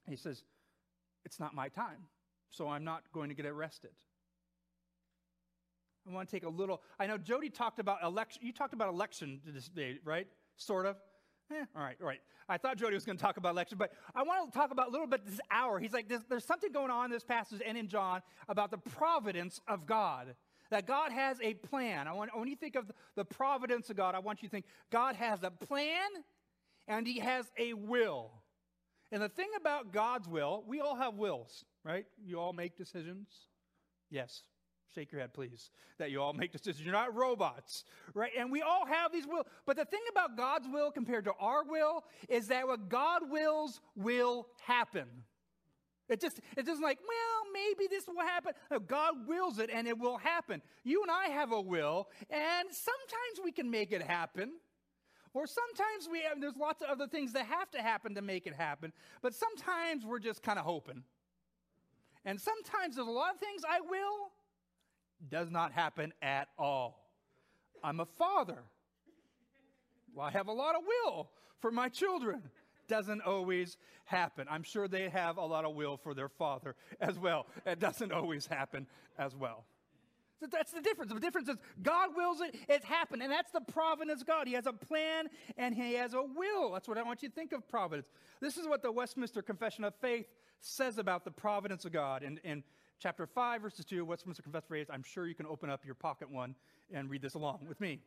He 0.07 0.15
says, 0.15 0.45
It's 1.25 1.37
not 1.37 1.53
my 1.53 1.67
time, 1.67 2.07
so 2.49 2.69
I'm 2.69 2.85
not 2.85 3.03
going 3.11 3.27
to 3.27 3.35
get 3.35 3.45
arrested. 3.45 3.91
I 6.07 6.13
want 6.13 6.29
to 6.29 6.35
take 6.35 6.45
a 6.45 6.49
little. 6.49 6.81
I 6.99 7.07
know 7.07 7.17
Jody 7.17 7.49
talked 7.49 7.79
about 7.79 8.03
election. 8.03 8.41
You 8.45 8.53
talked 8.53 8.73
about 8.73 8.89
election 8.89 9.41
this 9.45 9.67
day, 9.67 9.99
right? 10.03 10.27
Sort 10.55 10.85
of. 10.85 10.97
Eh, 11.51 11.63
all 11.75 11.83
right, 11.83 11.95
all 12.01 12.07
right. 12.07 12.19
I 12.49 12.57
thought 12.57 12.77
Jody 12.77 12.93
was 12.93 13.05
going 13.05 13.17
to 13.17 13.21
talk 13.21 13.37
about 13.37 13.51
election, 13.51 13.77
but 13.77 13.91
I 14.15 14.23
want 14.23 14.51
to 14.51 14.57
talk 14.57 14.71
about 14.71 14.87
a 14.87 14.91
little 14.91 15.07
bit 15.07 15.25
this 15.25 15.39
hour. 15.51 15.79
He's 15.79 15.93
like, 15.93 16.07
there's, 16.07 16.23
there's 16.29 16.45
something 16.45 16.71
going 16.71 16.91
on 16.91 17.05
in 17.05 17.11
this 17.11 17.23
passage 17.23 17.61
and 17.65 17.77
in 17.77 17.87
John 17.87 18.21
about 18.47 18.71
the 18.71 18.77
providence 18.77 19.61
of 19.67 19.85
God. 19.85 20.35
That 20.69 20.85
God 20.85 21.13
has 21.13 21.37
a 21.41 21.53
plan. 21.53 22.07
I 22.07 22.13
want, 22.13 22.37
when 22.37 22.49
you 22.49 22.57
think 22.57 22.75
of 22.75 22.91
the 23.15 23.23
providence 23.23 23.89
of 23.89 23.95
God, 23.95 24.15
I 24.15 24.19
want 24.19 24.41
you 24.41 24.49
to 24.49 24.51
think 24.51 24.65
God 24.91 25.15
has 25.15 25.43
a 25.43 25.51
plan 25.51 26.09
and 26.87 27.07
He 27.07 27.19
has 27.19 27.49
a 27.57 27.73
will. 27.73 28.31
And 29.11 29.21
the 29.21 29.29
thing 29.29 29.47
about 29.55 29.93
God's 29.93 30.27
will, 30.27 30.65
we 30.67 30.81
all 30.81 30.95
have 30.95 31.13
wills, 31.13 31.63
right? 31.85 32.05
You 32.21 32.39
all 32.39 32.51
make 32.51 32.77
decisions. 32.77 33.29
Yes, 34.09 34.43
Shake 34.95 35.11
your 35.11 35.21
head, 35.21 35.33
please, 35.33 35.69
that 35.97 36.11
you 36.11 36.21
all 36.21 36.33
make 36.33 36.51
decisions. 36.51 36.83
You're 36.83 36.93
not 36.93 37.13
robots, 37.13 37.83
right? 38.13 38.31
And 38.37 38.51
we 38.51 38.61
all 38.61 38.85
have 38.85 39.11
these 39.11 39.27
will. 39.27 39.45
But 39.65 39.77
the 39.77 39.85
thing 39.85 40.01
about 40.09 40.37
God's 40.37 40.67
will 40.67 40.91
compared 40.91 41.25
to 41.25 41.33
our 41.39 41.63
will 41.63 42.03
is 42.29 42.47
that 42.47 42.67
what 42.67 42.89
God 42.89 43.29
wills 43.29 43.81
will 43.95 44.47
happen. 44.61 45.07
It 46.09 46.21
just 46.21 46.39
it 46.55 46.65
doesn't 46.65 46.83
like, 46.83 46.99
well, 46.99 47.51
maybe 47.53 47.87
this 47.89 48.07
will 48.07 48.25
happen. 48.25 48.53
No, 48.71 48.79
God 48.79 49.27
wills 49.27 49.59
it 49.59 49.69
and 49.71 49.87
it 49.87 49.97
will 49.97 50.17
happen. 50.17 50.61
You 50.83 51.01
and 51.01 51.11
I 51.11 51.25
have 51.27 51.51
a 51.51 51.59
will, 51.59 52.07
and 52.29 52.69
sometimes 52.71 53.43
we 53.43 53.51
can 53.51 53.69
make 53.69 53.91
it 53.91 54.01
happen. 54.01 54.53
Or 55.33 55.45
sometimes 55.45 56.07
we 56.09 56.21
have, 56.21 56.39
there's 56.41 56.55
lots 56.55 56.81
of 56.81 56.89
other 56.89 57.07
things 57.07 57.33
that 57.33 57.45
have 57.45 57.69
to 57.71 57.81
happen 57.81 58.15
to 58.15 58.21
make 58.21 58.47
it 58.47 58.55
happen. 58.55 58.91
But 59.21 59.35
sometimes 59.35 60.05
we're 60.05 60.19
just 60.19 60.41
kind 60.41 60.57
of 60.57 60.65
hoping. 60.65 61.03
And 62.25 62.41
sometimes 62.41 62.95
there's 62.95 63.07
a 63.07 63.11
lot 63.11 63.35
of 63.35 63.39
things 63.39 63.61
I 63.67 63.81
will, 63.81 64.31
does 65.29 65.49
not 65.49 65.71
happen 65.71 66.13
at 66.21 66.47
all. 66.57 67.07
I'm 67.83 67.99
a 67.99 68.05
father. 68.05 68.63
Well, 70.13 70.25
I 70.25 70.31
have 70.31 70.47
a 70.47 70.53
lot 70.53 70.75
of 70.75 70.81
will 70.85 71.29
for 71.59 71.71
my 71.71 71.89
children. 71.89 72.41
Doesn't 72.87 73.21
always 73.21 73.77
happen. 74.05 74.47
I'm 74.49 74.63
sure 74.63 74.87
they 74.87 75.09
have 75.09 75.37
a 75.37 75.45
lot 75.45 75.65
of 75.65 75.75
will 75.75 75.97
for 75.97 76.13
their 76.13 76.29
father 76.29 76.75
as 77.01 77.19
well. 77.19 77.45
It 77.65 77.79
doesn't 77.79 78.11
always 78.11 78.47
happen 78.47 78.87
as 79.17 79.35
well. 79.35 79.65
So 80.39 80.45
that's 80.51 80.71
the 80.71 80.81
difference. 80.81 81.11
The 81.11 81.19
difference 81.19 81.49
is 81.49 81.57
God 81.81 82.15
wills 82.15 82.41
it, 82.41 82.55
it's 82.69 82.85
happened. 82.85 83.23
And 83.23 83.31
that's 83.31 83.51
the 83.51 83.61
providence 83.61 84.21
of 84.21 84.27
God. 84.27 84.47
He 84.47 84.53
has 84.53 84.67
a 84.67 84.73
plan 84.73 85.27
and 85.57 85.73
He 85.73 85.93
has 85.93 86.13
a 86.13 86.21
will. 86.21 86.71
That's 86.71 86.87
what 86.87 86.97
I 86.97 87.03
want 87.03 87.23
you 87.23 87.29
to 87.29 87.35
think 87.35 87.53
of 87.53 87.67
providence. 87.67 88.07
This 88.39 88.57
is 88.57 88.67
what 88.67 88.83
the 88.83 88.91
Westminster 88.91 89.41
Confession 89.41 89.83
of 89.83 89.95
Faith 89.95 90.27
says 90.61 90.97
about 90.97 91.25
the 91.25 91.31
providence 91.31 91.85
of 91.85 91.91
God. 91.91 92.23
And, 92.23 92.39
and 92.43 92.63
chapter 92.99 93.25
5, 93.25 93.61
verses 93.61 93.85
2, 93.85 94.03
What's 94.05 94.21
Westminster 94.21 94.43
Confession 94.43 94.67
Phrase. 94.67 94.87
I'm 94.89 95.03
sure 95.03 95.27
you 95.27 95.35
can 95.35 95.45
open 95.45 95.69
up 95.69 95.85
your 95.85 95.95
pocket 95.95 96.29
one 96.29 96.55
and 96.93 97.09
read 97.09 97.21
this 97.21 97.35
along 97.35 97.59
with 97.67 97.79
me. 97.79 97.99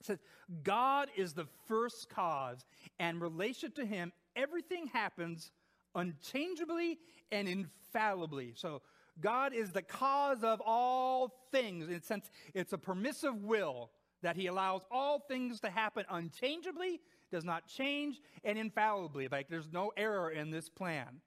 It 0.00 0.06
says, 0.06 0.18
God 0.62 1.08
is 1.16 1.32
the 1.32 1.46
first 1.66 2.10
cause, 2.10 2.66
and 2.98 3.20
relation 3.20 3.72
to 3.72 3.86
him, 3.86 4.12
everything 4.34 4.88
happens 4.88 5.52
unchangeably 5.94 6.98
and 7.32 7.48
infallibly. 7.48 8.52
So, 8.54 8.82
God 9.18 9.54
is 9.54 9.72
the 9.72 9.80
cause 9.80 10.44
of 10.44 10.60
all 10.60 11.32
things. 11.50 11.88
In 11.88 11.94
a 11.94 12.02
sense, 12.02 12.30
it's 12.52 12.74
a 12.74 12.78
permissive 12.78 13.42
will 13.42 13.90
that 14.22 14.36
he 14.36 14.46
allows 14.46 14.82
all 14.90 15.20
things 15.20 15.60
to 15.60 15.70
happen 15.70 16.04
unchangeably, 16.10 17.00
does 17.30 17.44
not 17.44 17.66
change, 17.66 18.20
and 18.44 18.58
infallibly. 18.58 19.28
Like 19.28 19.48
there's 19.48 19.68
no 19.72 19.92
error 19.96 20.30
in 20.30 20.50
this 20.50 20.68
plan. 20.68 21.20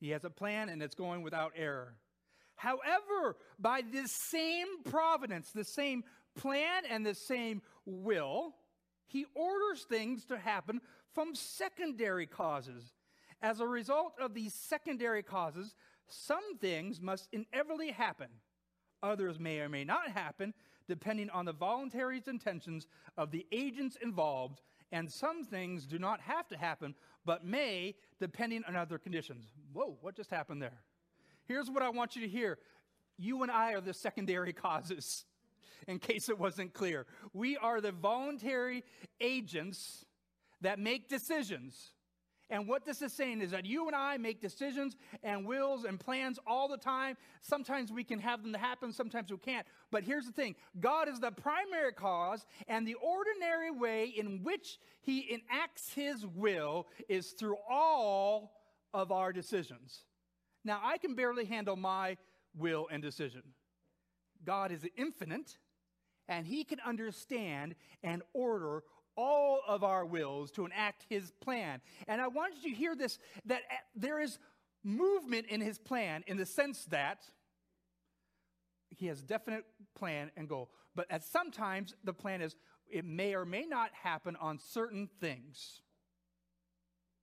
He 0.00 0.10
has 0.10 0.24
a 0.24 0.30
plan 0.30 0.68
and 0.68 0.82
it's 0.82 0.94
going 0.94 1.22
without 1.22 1.52
error. 1.56 1.94
However, 2.56 3.36
by 3.58 3.82
this 3.82 4.12
same 4.12 4.82
providence, 4.84 5.50
the 5.52 5.64
same 5.64 6.04
plan 6.36 6.82
and 6.88 7.04
the 7.04 7.14
same 7.14 7.62
will, 7.84 8.54
he 9.06 9.26
orders 9.34 9.84
things 9.84 10.24
to 10.26 10.38
happen 10.38 10.80
from 11.14 11.34
secondary 11.34 12.26
causes. 12.26 12.94
As 13.40 13.60
a 13.60 13.66
result 13.66 14.14
of 14.20 14.34
these 14.34 14.54
secondary 14.54 15.22
causes, 15.22 15.74
some 16.08 16.58
things 16.58 17.00
must 17.00 17.28
inevitably 17.32 17.92
happen. 17.92 18.28
Others 19.02 19.38
may 19.38 19.60
or 19.60 19.68
may 19.68 19.84
not 19.84 20.10
happen, 20.10 20.52
depending 20.88 21.30
on 21.30 21.44
the 21.44 21.52
voluntary 21.52 22.20
intentions 22.26 22.88
of 23.16 23.30
the 23.30 23.46
agents 23.52 23.96
involved, 24.02 24.60
and 24.92 25.10
some 25.10 25.44
things 25.44 25.86
do 25.86 25.98
not 25.98 26.20
have 26.20 26.48
to 26.48 26.56
happen, 26.56 26.94
but 27.24 27.44
may, 27.44 27.94
depending 28.18 28.64
on 28.66 28.76
other 28.76 28.98
conditions. 28.98 29.44
Whoa, 29.72 29.96
what 30.00 30.14
just 30.14 30.30
happened 30.30 30.62
there? 30.62 30.82
Here's 31.46 31.70
what 31.70 31.82
I 31.82 31.90
want 31.90 32.16
you 32.16 32.22
to 32.22 32.28
hear 32.28 32.58
you 33.18 33.42
and 33.42 33.50
I 33.50 33.72
are 33.72 33.80
the 33.80 33.94
secondary 33.94 34.52
causes, 34.54 35.24
in 35.86 35.98
case 35.98 36.28
it 36.28 36.38
wasn't 36.38 36.72
clear. 36.72 37.06
We 37.32 37.56
are 37.56 37.80
the 37.80 37.92
voluntary 37.92 38.84
agents 39.20 40.04
that 40.60 40.78
make 40.78 41.08
decisions. 41.08 41.92
And 42.50 42.66
what 42.66 42.86
this 42.86 43.02
is 43.02 43.12
saying 43.12 43.42
is 43.42 43.50
that 43.50 43.66
you 43.66 43.86
and 43.88 43.94
I 43.94 44.16
make 44.16 44.40
decisions 44.40 44.96
and 45.22 45.46
wills 45.46 45.84
and 45.84 46.00
plans 46.00 46.38
all 46.46 46.66
the 46.66 46.78
time. 46.78 47.16
Sometimes 47.42 47.92
we 47.92 48.04
can 48.04 48.18
have 48.20 48.42
them 48.42 48.52
to 48.54 48.58
happen, 48.58 48.92
sometimes 48.92 49.30
we 49.30 49.36
can't. 49.36 49.66
But 49.90 50.02
here's 50.02 50.24
the 50.24 50.32
thing 50.32 50.54
God 50.80 51.08
is 51.08 51.20
the 51.20 51.30
primary 51.30 51.92
cause, 51.92 52.46
and 52.66 52.86
the 52.86 52.94
ordinary 52.94 53.70
way 53.70 54.06
in 54.06 54.42
which 54.42 54.78
He 55.02 55.30
enacts 55.30 55.92
His 55.92 56.26
will 56.26 56.86
is 57.08 57.32
through 57.32 57.56
all 57.68 58.52
of 58.94 59.12
our 59.12 59.32
decisions. 59.32 60.04
Now, 60.64 60.80
I 60.82 60.96
can 60.96 61.14
barely 61.14 61.44
handle 61.44 61.76
my 61.76 62.16
will 62.56 62.88
and 62.90 63.02
decision. 63.02 63.42
God 64.44 64.72
is 64.72 64.86
infinite, 64.96 65.58
and 66.28 66.46
He 66.46 66.64
can 66.64 66.80
understand 66.80 67.74
and 68.02 68.22
order 68.32 68.84
all 69.18 69.60
of 69.66 69.82
our 69.82 70.06
wills 70.06 70.52
to 70.52 70.64
enact 70.64 71.04
his 71.10 71.32
plan. 71.40 71.80
And 72.06 72.20
I 72.20 72.28
wanted 72.28 72.62
you 72.62 72.70
to 72.70 72.76
hear 72.76 72.94
this 72.94 73.18
that 73.44 73.62
uh, 73.70 73.74
there 73.96 74.20
is 74.20 74.38
movement 74.84 75.46
in 75.48 75.60
his 75.60 75.76
plan 75.76 76.22
in 76.28 76.36
the 76.36 76.46
sense 76.46 76.84
that 76.86 77.24
he 78.88 79.06
has 79.08 79.20
definite 79.20 79.64
plan 79.96 80.30
and 80.36 80.48
goal. 80.48 80.70
But 80.94 81.10
at 81.10 81.24
sometimes 81.24 81.94
the 82.04 82.12
plan 82.12 82.40
is 82.40 82.54
it 82.88 83.04
may 83.04 83.34
or 83.34 83.44
may 83.44 83.66
not 83.66 83.90
happen 83.92 84.36
on 84.40 84.58
certain 84.58 85.10
things. 85.20 85.82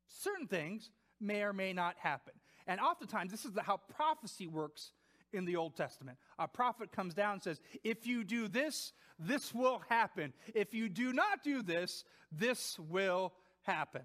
Certain 0.07 0.47
things 0.47 0.91
may 1.21 1.43
or 1.43 1.53
may 1.53 1.71
not 1.71 1.95
happen. 1.97 2.33
And 2.67 2.79
oftentimes 2.79 3.31
this 3.31 3.45
is 3.45 3.51
how 3.57 3.77
prophecy 3.77 4.47
works 4.47 4.91
in 5.35 5.45
the 5.45 5.55
Old 5.55 5.75
Testament. 5.75 6.17
A 6.39 6.47
prophet 6.47 6.91
comes 6.91 7.13
down 7.13 7.33
and 7.33 7.43
says, 7.43 7.59
If 7.83 8.07
you 8.07 8.23
do 8.23 8.47
this, 8.47 8.93
this 9.19 9.53
will 9.53 9.81
happen. 9.89 10.33
If 10.53 10.73
you 10.73 10.89
do 10.89 11.13
not 11.13 11.43
do 11.43 11.61
this, 11.61 12.03
this 12.31 12.77
will 12.79 13.33
happen. 13.63 14.03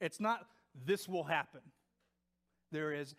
It's 0.00 0.20
not 0.20 0.46
this 0.84 1.08
will 1.08 1.24
happen. 1.24 1.60
There 2.70 2.92
is 2.92 3.14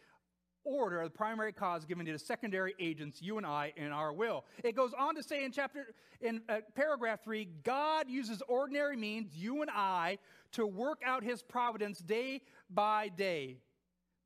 order, 0.63 1.03
the 1.03 1.09
primary 1.09 1.53
cause 1.53 1.85
given 1.85 2.05
to 2.05 2.11
the 2.11 2.19
secondary 2.19 2.75
agents, 2.79 3.21
you 3.21 3.37
and 3.37 3.45
I, 3.45 3.73
in 3.75 3.91
our 3.91 4.13
will. 4.13 4.45
It 4.63 4.75
goes 4.75 4.91
on 4.97 5.15
to 5.15 5.23
say 5.23 5.43
in 5.43 5.51
chapter, 5.51 5.87
in 6.21 6.41
uh, 6.49 6.59
paragraph 6.75 7.23
three, 7.23 7.47
God 7.63 8.09
uses 8.09 8.41
ordinary 8.47 8.97
means, 8.97 9.35
you 9.35 9.61
and 9.61 9.71
I, 9.71 10.19
to 10.53 10.65
work 10.67 11.01
out 11.05 11.23
his 11.23 11.41
providence 11.41 11.99
day 11.99 12.41
by 12.69 13.09
day. 13.09 13.57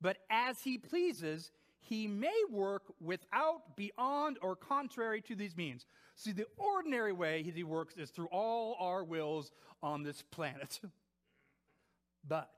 But 0.00 0.18
as 0.28 0.60
he 0.60 0.76
pleases, 0.76 1.50
he 1.86 2.06
may 2.06 2.42
work 2.50 2.82
without, 2.98 3.76
beyond, 3.76 4.38
or 4.40 4.56
contrary 4.56 5.20
to 5.22 5.34
these 5.34 5.54
means. 5.54 5.84
See, 6.16 6.32
the 6.32 6.46
ordinary 6.56 7.12
way 7.12 7.42
he 7.42 7.62
works 7.62 7.96
is 7.96 8.10
through 8.10 8.28
all 8.28 8.76
our 8.80 9.04
wills 9.04 9.52
on 9.82 10.02
this 10.02 10.22
planet. 10.22 10.80
but 12.28 12.54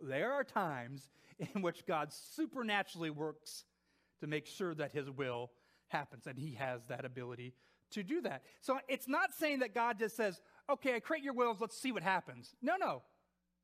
there 0.00 0.32
are 0.32 0.44
times 0.44 1.08
in 1.54 1.62
which 1.62 1.84
God 1.84 2.12
supernaturally 2.12 3.10
works 3.10 3.64
to 4.20 4.28
make 4.28 4.46
sure 4.46 4.74
that 4.74 4.92
his 4.92 5.10
will 5.10 5.50
happens, 5.88 6.28
and 6.28 6.38
he 6.38 6.54
has 6.54 6.84
that 6.86 7.04
ability 7.04 7.54
to 7.90 8.04
do 8.04 8.20
that. 8.20 8.42
So 8.60 8.78
it's 8.88 9.08
not 9.08 9.34
saying 9.34 9.60
that 9.60 9.74
God 9.74 9.98
just 9.98 10.16
says, 10.16 10.40
okay, 10.70 10.94
I 10.94 11.00
create 11.00 11.24
your 11.24 11.34
wills, 11.34 11.60
let's 11.60 11.76
see 11.76 11.90
what 11.90 12.02
happens. 12.04 12.54
No, 12.62 12.76
no. 12.78 13.02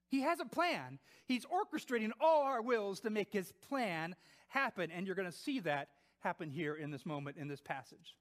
He 0.08 0.22
has 0.22 0.40
a 0.40 0.44
plan. 0.44 0.98
He's 1.26 1.44
orchestrating 1.46 2.10
all 2.20 2.42
our 2.42 2.62
wills 2.62 3.00
to 3.00 3.10
make 3.10 3.32
his 3.32 3.52
plan 3.68 4.14
happen. 4.54 4.90
And 4.90 5.06
you're 5.06 5.16
going 5.16 5.30
to 5.30 5.36
see 5.36 5.60
that 5.60 5.88
happen 6.20 6.48
here 6.48 6.74
in 6.74 6.90
this 6.90 7.04
moment, 7.04 7.36
in 7.36 7.48
this 7.48 7.60
passage. 7.60 8.16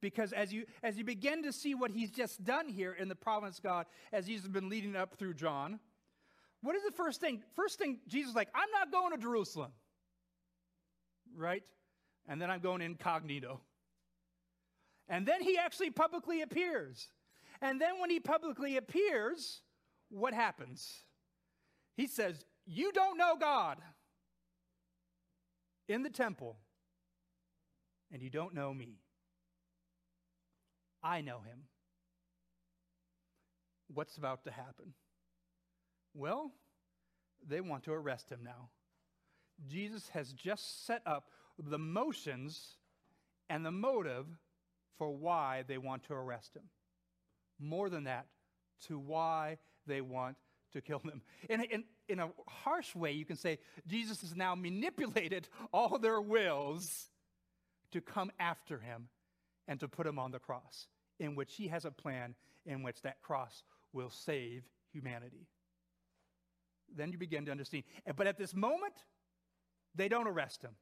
Because 0.00 0.32
as 0.32 0.52
you, 0.52 0.64
as 0.82 0.96
you 0.96 1.04
begin 1.04 1.42
to 1.42 1.52
see 1.52 1.74
what 1.74 1.90
he's 1.90 2.10
just 2.10 2.44
done 2.44 2.68
here 2.68 2.92
in 2.92 3.08
the 3.08 3.14
providence 3.14 3.58
of 3.58 3.64
God, 3.64 3.86
as 4.12 4.28
has 4.28 4.42
been 4.42 4.68
leading 4.68 4.96
up 4.96 5.16
through 5.18 5.34
John, 5.34 5.80
what 6.62 6.76
is 6.76 6.82
the 6.84 6.92
first 6.92 7.20
thing? 7.20 7.42
First 7.56 7.78
thing, 7.78 7.98
Jesus 8.06 8.30
is 8.30 8.36
like, 8.36 8.48
I'm 8.54 8.70
not 8.72 8.92
going 8.92 9.12
to 9.12 9.18
Jerusalem. 9.18 9.72
Right? 11.36 11.62
And 12.28 12.40
then 12.40 12.50
I'm 12.50 12.60
going 12.60 12.82
incognito. 12.82 13.60
And 15.08 15.26
then 15.26 15.42
he 15.42 15.58
actually 15.58 15.90
publicly 15.90 16.42
appears. 16.42 17.08
And 17.60 17.80
then 17.80 17.98
when 17.98 18.10
he 18.10 18.20
publicly 18.20 18.76
appears, 18.76 19.60
what 20.08 20.32
happens? 20.32 21.02
He 21.96 22.06
says, 22.06 22.44
You 22.64 22.92
don't 22.92 23.18
know 23.18 23.36
God 23.38 23.78
in 25.90 26.02
the 26.02 26.10
temple, 26.10 26.56
and 28.12 28.22
you 28.22 28.30
don't 28.30 28.54
know 28.54 28.72
me. 28.72 29.00
I 31.02 31.20
know 31.20 31.40
him. 31.40 31.64
What's 33.92 34.16
about 34.16 34.44
to 34.44 34.50
happen? 34.50 34.94
Well, 36.14 36.52
they 37.46 37.60
want 37.60 37.84
to 37.84 37.92
arrest 37.92 38.30
him 38.30 38.40
now. 38.44 38.68
Jesus 39.68 40.08
has 40.10 40.32
just 40.32 40.86
set 40.86 41.02
up 41.06 41.30
the 41.58 41.78
motions 41.78 42.76
and 43.48 43.66
the 43.66 43.72
motive 43.72 44.26
for 44.96 45.10
why 45.10 45.64
they 45.66 45.78
want 45.78 46.04
to 46.04 46.14
arrest 46.14 46.54
him. 46.54 46.68
More 47.58 47.90
than 47.90 48.04
that, 48.04 48.26
to 48.86 48.98
why 48.98 49.58
they 49.86 50.00
want 50.00 50.36
to 50.72 50.80
kill 50.80 51.00
him. 51.00 51.22
In, 51.48 51.62
in, 51.62 51.84
in 52.10 52.18
a 52.18 52.30
harsh 52.48 52.94
way, 52.94 53.12
you 53.12 53.24
can 53.24 53.36
say 53.36 53.58
Jesus 53.86 54.20
has 54.22 54.34
now 54.34 54.54
manipulated 54.54 55.48
all 55.72 55.98
their 55.98 56.20
wills 56.20 57.08
to 57.92 58.00
come 58.00 58.30
after 58.38 58.78
him 58.78 59.08
and 59.68 59.80
to 59.80 59.88
put 59.88 60.06
him 60.06 60.18
on 60.18 60.32
the 60.32 60.38
cross, 60.38 60.88
in 61.18 61.34
which 61.36 61.54
he 61.54 61.68
has 61.68 61.84
a 61.84 61.90
plan 61.90 62.34
in 62.66 62.82
which 62.82 63.00
that 63.02 63.22
cross 63.22 63.62
will 63.92 64.10
save 64.10 64.64
humanity. 64.92 65.46
Then 66.94 67.12
you 67.12 67.18
begin 67.18 67.44
to 67.46 67.50
understand. 67.50 67.84
But 68.16 68.26
at 68.26 68.36
this 68.36 68.54
moment, 68.54 68.94
they 69.94 70.08
don't 70.08 70.28
arrest 70.28 70.62
him 70.62 70.74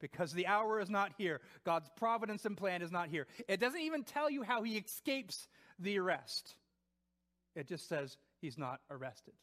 because 0.00 0.32
the 0.32 0.48
hour 0.48 0.80
is 0.80 0.90
not 0.90 1.12
here. 1.16 1.40
God's 1.64 1.88
providence 1.96 2.44
and 2.44 2.56
plan 2.56 2.82
is 2.82 2.90
not 2.90 3.08
here. 3.08 3.26
It 3.48 3.60
doesn't 3.60 3.80
even 3.80 4.02
tell 4.02 4.28
you 4.28 4.42
how 4.42 4.62
he 4.62 4.76
escapes 4.76 5.48
the 5.78 5.98
arrest, 5.98 6.54
it 7.56 7.66
just 7.66 7.88
says 7.88 8.16
he's 8.40 8.58
not 8.58 8.80
arrested. 8.90 9.34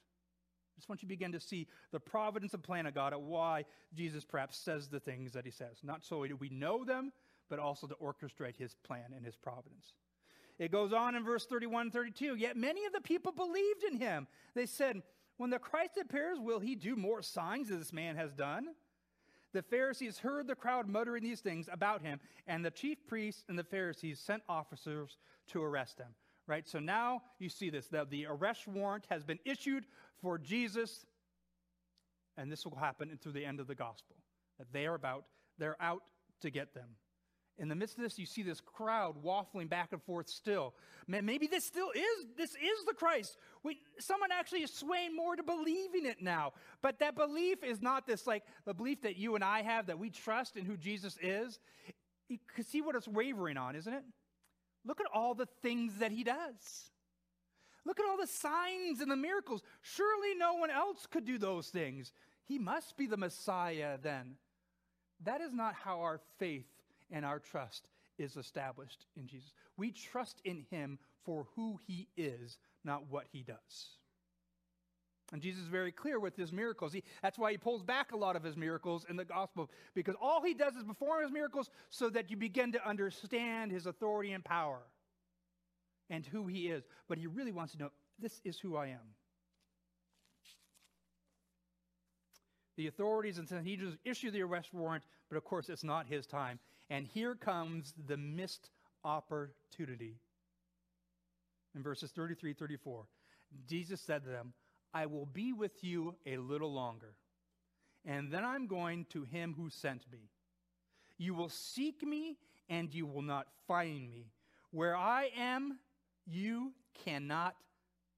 Just 0.80 0.88
want 0.88 1.04
you 1.04 1.08
to 1.08 1.14
begin 1.14 1.34
to 1.34 1.42
see 1.42 1.68
the 1.92 2.00
providence 2.00 2.54
and 2.54 2.64
plan 2.64 2.86
of 2.86 2.96
God 2.96 3.12
at 3.12 3.22
why 3.22 3.66
Jesus 3.94 4.24
perhaps 4.24 4.58
says 4.58 4.88
the 4.88 5.00
things 5.02 5.34
that 5.34 5.44
he 5.44 5.52
says. 5.52 5.80
Not 5.84 6.06
so 6.06 6.26
do 6.26 6.38
we 6.38 6.48
know 6.50 6.86
them, 6.86 7.12
but 7.50 7.60
also 7.60 7.86
to 7.88 7.96
orchestrate 7.96 8.56
his 8.56 8.76
plan 8.76 9.14
and 9.14 9.26
his 9.26 9.36
providence. 9.36 9.94
It 10.58 10.72
goes 10.72 10.94
on 10.94 11.16
in 11.16 11.26
verse 11.26 11.46
31 11.46 11.92
32. 11.92 12.36
Yet 12.36 12.56
many 12.56 12.86
of 12.86 12.94
the 12.94 13.02
people 13.02 13.34
believed 13.34 13.84
in 13.84 13.98
him. 13.98 14.28
They 14.56 14.66
said, 14.66 15.02
When 15.36 15.50
the 15.50 15.60
Christ 15.60 15.98
appears, 16.00 16.40
will 16.40 16.60
he 16.60 16.76
do 16.76 16.96
more 16.96 17.22
signs 17.22 17.72
as 17.72 17.80
this 17.80 17.94
man 17.94 18.16
has 18.16 18.32
done? 18.32 18.68
The 19.52 19.62
Pharisees 19.64 20.20
heard 20.20 20.48
the 20.48 20.56
crowd 20.56 20.88
muttering 20.88 21.24
these 21.24 21.42
things 21.42 21.68
about 21.70 22.02
him, 22.02 22.22
and 22.48 22.64
the 22.64 22.72
chief 22.72 23.06
priests 23.06 23.44
and 23.50 23.60
the 23.60 23.64
Pharisees 23.66 24.20
sent 24.20 24.44
officers 24.48 25.18
to 25.48 25.62
arrest 25.62 25.98
him. 25.98 26.14
Right? 26.50 26.68
So 26.68 26.80
now 26.80 27.22
you 27.38 27.48
see 27.48 27.70
this 27.70 27.88
that 27.88 28.10
the 28.10 28.26
arrest 28.26 28.68
warrant 28.68 29.06
has 29.10 29.24
been 29.24 29.40
issued 29.46 29.86
for 30.22 30.38
Jesus, 30.38 31.06
and 32.36 32.52
this 32.52 32.66
will 32.66 32.76
happen 32.76 33.18
through 33.22 33.34
the 33.34 33.46
end 33.46 33.62
of 33.62 33.68
the 33.68 33.76
gospel. 33.76 34.18
That 34.58 34.74
they 34.74 34.86
are 34.86 34.96
about, 34.96 35.24
they're 35.58 35.82
out 35.82 36.02
to 36.42 36.50
get 36.50 36.74
them 36.74 36.96
in 37.60 37.68
the 37.68 37.76
midst 37.76 37.98
of 37.98 38.04
this, 38.04 38.18
you 38.18 38.26
see 38.26 38.42
this 38.42 38.62
crowd 38.62 39.22
waffling 39.24 39.70
back 39.70 39.92
and 39.92 40.02
forth 40.02 40.30
still. 40.30 40.74
Maybe 41.08 41.46
this 41.48 41.66
still 41.66 41.90
is, 41.94 42.26
this 42.38 42.52
is 42.52 42.86
the 42.88 42.94
Christ. 42.94 43.38
We, 43.64 43.80
someone 44.00 44.30
actually 44.32 44.62
is 44.62 44.74
swaying 44.74 45.16
more 45.16 45.36
to 45.36 45.44
believing 45.44 46.06
it 46.06 46.22
now. 46.22 46.54
But 46.82 47.00
that 47.00 47.16
belief 47.16 47.64
is 47.64 47.82
not 47.82 48.08
this 48.08 48.26
like 48.26 48.44
the 48.66 48.74
belief 48.74 49.02
that 49.02 49.18
you 49.18 49.36
and 49.36 49.44
I 49.44 49.62
have 49.62 49.88
that 49.88 50.00
we 50.00 50.10
trust 50.10 50.56
in 50.56 50.66
who 50.66 50.78
Jesus 50.78 51.18
is. 51.22 51.60
You 52.30 52.38
can 52.56 52.64
see 52.64 52.82
what 52.82 52.96
it's 52.96 53.08
wavering 53.08 53.58
on, 53.58 53.76
isn't 53.76 53.94
it? 53.94 54.04
Look 54.86 55.00
at 55.00 55.08
all 55.14 55.34
the 55.34 55.48
things 55.62 55.98
that 56.00 56.12
he 56.12 56.24
does. 56.24 56.92
Look 57.86 58.00
at 58.00 58.06
all 58.06 58.18
the 58.18 58.28
signs 58.28 59.02
and 59.02 59.12
the 59.12 59.16
miracles. 59.16 59.62
Surely 59.82 60.36
no 60.36 60.54
one 60.54 60.70
else 60.70 61.06
could 61.06 61.26
do 61.26 61.38
those 61.38 61.68
things. 61.68 62.12
He 62.46 62.60
must 62.60 62.98
be 62.98 63.08
the 63.08 63.18
Messiah 63.18 63.98
then. 64.02 64.36
That 65.24 65.42
is 65.42 65.54
not 65.54 65.74
how 65.74 66.02
our 66.02 66.20
faith 66.38 66.68
and 67.12 67.26
our 67.26 67.40
trust 67.40 67.90
is 68.18 68.38
established 68.38 69.06
in 69.16 69.28
Jesus. 69.28 69.54
We 69.78 69.92
trust 69.92 70.42
in 70.44 70.66
him 70.70 71.00
for 71.24 71.48
who 71.56 71.80
he 71.88 72.08
is, 72.18 72.58
not 72.84 73.04
what 73.10 73.26
he 73.32 73.44
does. 73.44 73.98
And 75.32 75.42
Jesus 75.42 75.64
is 75.64 75.68
very 75.68 75.92
clear 75.92 76.20
with 76.20 76.36
his 76.36 76.52
miracles. 76.52 76.92
He, 76.92 77.04
that's 77.22 77.38
why 77.38 77.52
he 77.52 77.58
pulls 77.58 77.84
back 77.84 78.12
a 78.12 78.18
lot 78.18 78.36
of 78.36 78.44
his 78.44 78.58
miracles 78.58 79.06
in 79.10 79.16
the 79.16 79.26
gospel, 79.26 79.70
because 79.94 80.16
all 80.20 80.42
he 80.42 80.54
does 80.54 80.76
is 80.76 80.84
perform 80.84 81.22
his 81.22 81.32
miracles 81.32 81.70
so 81.90 82.10
that 82.10 82.32
you 82.32 82.38
begin 82.38 82.72
to 82.72 82.88
understand 82.88 83.72
his 83.72 83.86
authority 83.86 84.32
and 84.32 84.44
power 84.44 84.80
and 86.10 86.26
who 86.26 86.48
he 86.48 86.68
is. 86.68 86.84
But 87.08 87.20
he 87.20 87.28
really 87.28 87.52
wants 87.52 87.74
to 87.74 87.80
know 87.80 87.90
this 88.18 88.42
is 88.44 88.58
who 88.58 88.76
I 88.76 88.88
am. 88.88 89.16
The 92.76 92.88
authorities 92.88 93.38
and 93.38 93.48
Sanhedrin 93.48 93.98
issue 94.06 94.32
the 94.32 94.42
arrest 94.42 94.74
warrant, 94.74 95.04
but 95.30 95.38
of 95.38 95.44
course 95.44 95.70
it's 95.70 95.84
not 95.84 96.08
his 96.08 96.26
time. 96.26 96.60
And 96.90 97.06
here 97.06 97.36
comes 97.36 97.94
the 98.08 98.18
missed 98.18 98.72
opportunity. 99.04 100.16
In 101.76 101.84
verses 101.84 102.12
33 102.12 102.54
34, 102.54 103.06
Jesus 103.68 104.02
said 104.02 104.24
to 104.24 104.30
them, 104.30 104.54
I 104.94 105.06
will 105.06 105.26
be 105.26 105.54
with 105.54 105.84
you 105.84 106.16
a 106.26 106.38
little 106.38 106.74
longer, 106.74 107.14
and 108.06 108.32
then 108.32 108.44
I'm 108.44 108.68
going 108.68 109.06
to 109.10 109.24
him 109.24 109.54
who 109.58 109.70
sent 109.70 110.12
me. 110.12 110.30
You 111.18 111.34
will 111.34 111.50
seek 111.50 112.02
me, 112.02 112.38
and 112.70 112.94
you 112.94 113.06
will 113.06 113.22
not 113.22 113.48
find 113.68 114.10
me. 114.10 114.32
Where 114.72 114.96
I 114.96 115.32
am, 115.38 115.80
you 116.26 116.74
cannot 117.04 117.56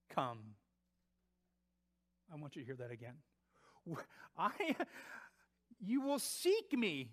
come. 0.09 0.39
I 2.31 2.37
want 2.37 2.55
you 2.55 2.61
to 2.61 2.65
hear 2.65 2.75
that 2.75 2.91
again. 2.91 3.15
I, 4.37 4.75
you 5.79 6.01
will 6.01 6.19
seek 6.19 6.71
me, 6.71 7.11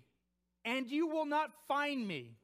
and 0.63 0.89
you 0.89 1.07
will 1.07 1.25
not 1.25 1.49
find 1.67 2.07
me. 2.07 2.35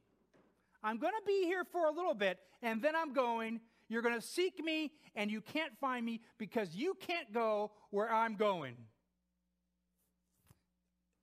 I'm 0.82 0.98
going 0.98 1.12
to 1.12 1.26
be 1.26 1.44
here 1.44 1.64
for 1.64 1.86
a 1.86 1.90
little 1.90 2.14
bit, 2.14 2.38
and 2.62 2.82
then 2.82 2.94
I'm 2.94 3.12
going. 3.12 3.60
You're 3.88 4.02
going 4.02 4.14
to 4.14 4.26
seek 4.26 4.62
me, 4.62 4.92
and 5.14 5.30
you 5.30 5.40
can't 5.40 5.76
find 5.78 6.04
me 6.04 6.20
because 6.38 6.74
you 6.74 6.94
can't 6.94 7.32
go 7.32 7.70
where 7.90 8.12
I'm 8.12 8.36
going. 8.36 8.76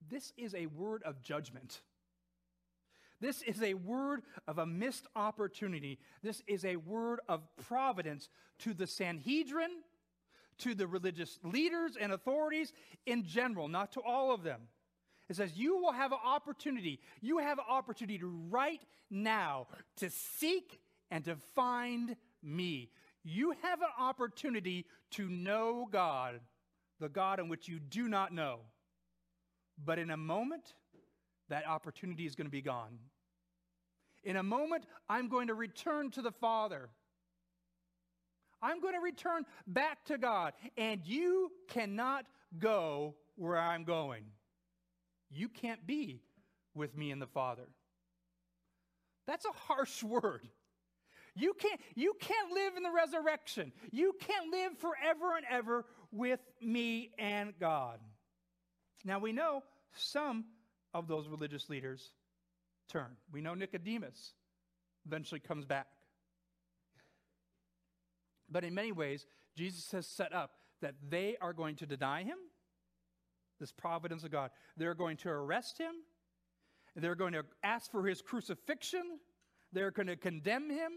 This 0.09 0.31
is 0.37 0.55
a 0.55 0.67
word 0.67 1.03
of 1.03 1.21
judgment. 1.21 1.81
This 3.19 3.41
is 3.41 3.61
a 3.61 3.73
word 3.73 4.21
of 4.47 4.57
a 4.57 4.65
missed 4.65 5.07
opportunity. 5.15 5.99
This 6.21 6.41
is 6.47 6.65
a 6.65 6.75
word 6.75 7.21
of 7.29 7.41
providence 7.67 8.29
to 8.59 8.73
the 8.73 8.87
Sanhedrin, 8.87 9.71
to 10.59 10.75
the 10.75 10.87
religious 10.87 11.39
leaders 11.43 11.97
and 11.99 12.11
authorities 12.11 12.73
in 13.05 13.23
general, 13.23 13.67
not 13.67 13.93
to 13.93 14.01
all 14.01 14.33
of 14.33 14.43
them. 14.43 14.61
It 15.29 15.37
says, 15.37 15.55
You 15.55 15.77
will 15.77 15.93
have 15.93 16.11
an 16.11 16.19
opportunity. 16.23 16.99
You 17.21 17.37
have 17.37 17.59
an 17.59 17.65
opportunity 17.69 18.19
right 18.21 18.81
now 19.09 19.67
to 19.97 20.09
seek 20.09 20.79
and 21.09 21.23
to 21.25 21.35
find 21.55 22.15
me. 22.43 22.89
You 23.23 23.55
have 23.61 23.81
an 23.81 23.87
opportunity 23.97 24.85
to 25.11 25.29
know 25.29 25.87
God, 25.91 26.39
the 26.99 27.09
God 27.09 27.39
in 27.39 27.47
which 27.47 27.67
you 27.67 27.79
do 27.79 28.07
not 28.07 28.33
know. 28.33 28.59
But 29.83 29.99
in 29.99 30.11
a 30.11 30.17
moment, 30.17 30.73
that 31.49 31.67
opportunity 31.67 32.25
is 32.25 32.35
going 32.35 32.47
to 32.47 32.51
be 32.51 32.61
gone. 32.61 32.99
In 34.23 34.37
a 34.37 34.43
moment, 34.43 34.85
I'm 35.09 35.27
going 35.27 35.47
to 35.47 35.53
return 35.53 36.11
to 36.11 36.21
the 36.21 36.31
Father. 36.31 36.89
I'm 38.61 38.79
going 38.79 38.93
to 38.93 39.01
return 39.01 39.45
back 39.67 40.05
to 40.05 40.17
God, 40.17 40.53
and 40.77 41.01
you 41.05 41.51
cannot 41.67 42.25
go 42.57 43.15
where 43.35 43.57
I'm 43.57 43.83
going. 43.83 44.23
You 45.29 45.49
can't 45.49 45.85
be 45.85 46.21
with 46.73 46.95
me 46.95 47.11
and 47.11 47.21
the 47.21 47.27
Father. 47.27 47.67
That's 49.27 49.45
a 49.45 49.51
harsh 49.51 50.03
word. 50.03 50.47
You 51.35 51.53
can't, 51.59 51.79
you 51.95 52.13
can't 52.19 52.51
live 52.51 52.77
in 52.77 52.83
the 52.83 52.91
resurrection. 52.91 53.71
You 53.91 54.13
can't 54.19 54.51
live 54.51 54.77
forever 54.77 55.35
and 55.35 55.45
ever 55.49 55.85
with 56.11 56.39
me 56.61 57.11
and 57.17 57.53
God. 57.59 57.99
Now 59.03 59.19
we 59.19 59.31
know 59.31 59.63
some 59.95 60.45
of 60.93 61.07
those 61.07 61.27
religious 61.27 61.69
leaders 61.69 62.11
turn. 62.87 63.17
We 63.31 63.41
know 63.41 63.55
Nicodemus 63.55 64.33
eventually 65.05 65.39
comes 65.39 65.65
back. 65.65 65.87
But 68.49 68.63
in 68.63 68.75
many 68.75 68.91
ways, 68.91 69.25
Jesus 69.57 69.91
has 69.91 70.05
set 70.05 70.33
up 70.33 70.51
that 70.81 70.95
they 71.09 71.37
are 71.41 71.53
going 71.53 71.75
to 71.77 71.85
deny 71.85 72.23
him 72.23 72.37
this 73.59 73.71
providence 73.71 74.23
of 74.23 74.31
God. 74.31 74.51
They're 74.77 74.93
going 74.93 75.17
to 75.17 75.29
arrest 75.29 75.77
him. 75.77 75.93
They're 76.95 77.15
going 77.15 77.33
to 77.33 77.43
ask 77.63 77.89
for 77.91 78.05
his 78.05 78.21
crucifixion. 78.21 79.19
They're 79.71 79.91
going 79.91 80.07
to 80.07 80.15
condemn 80.15 80.69
him. 80.69 80.91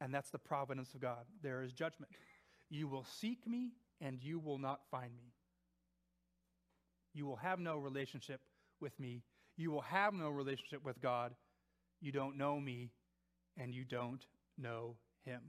And 0.00 0.12
that's 0.12 0.30
the 0.30 0.38
providence 0.38 0.94
of 0.94 1.00
God. 1.00 1.24
There 1.42 1.62
is 1.62 1.72
judgment. 1.72 2.12
You 2.68 2.88
will 2.88 3.04
seek 3.04 3.46
me 3.46 3.72
and 4.00 4.18
you 4.22 4.38
will 4.38 4.58
not 4.58 4.80
find 4.90 5.12
me. 5.16 5.32
You 7.14 7.26
will 7.26 7.36
have 7.36 7.60
no 7.60 7.78
relationship 7.78 8.40
with 8.80 8.98
me. 8.98 9.22
You 9.56 9.70
will 9.70 9.82
have 9.82 10.14
no 10.14 10.30
relationship 10.30 10.84
with 10.84 11.00
God. 11.00 11.34
You 12.00 12.12
don't 12.12 12.36
know 12.36 12.60
me 12.60 12.90
and 13.56 13.72
you 13.72 13.84
don't 13.84 14.26
know 14.58 14.96
him. 15.24 15.40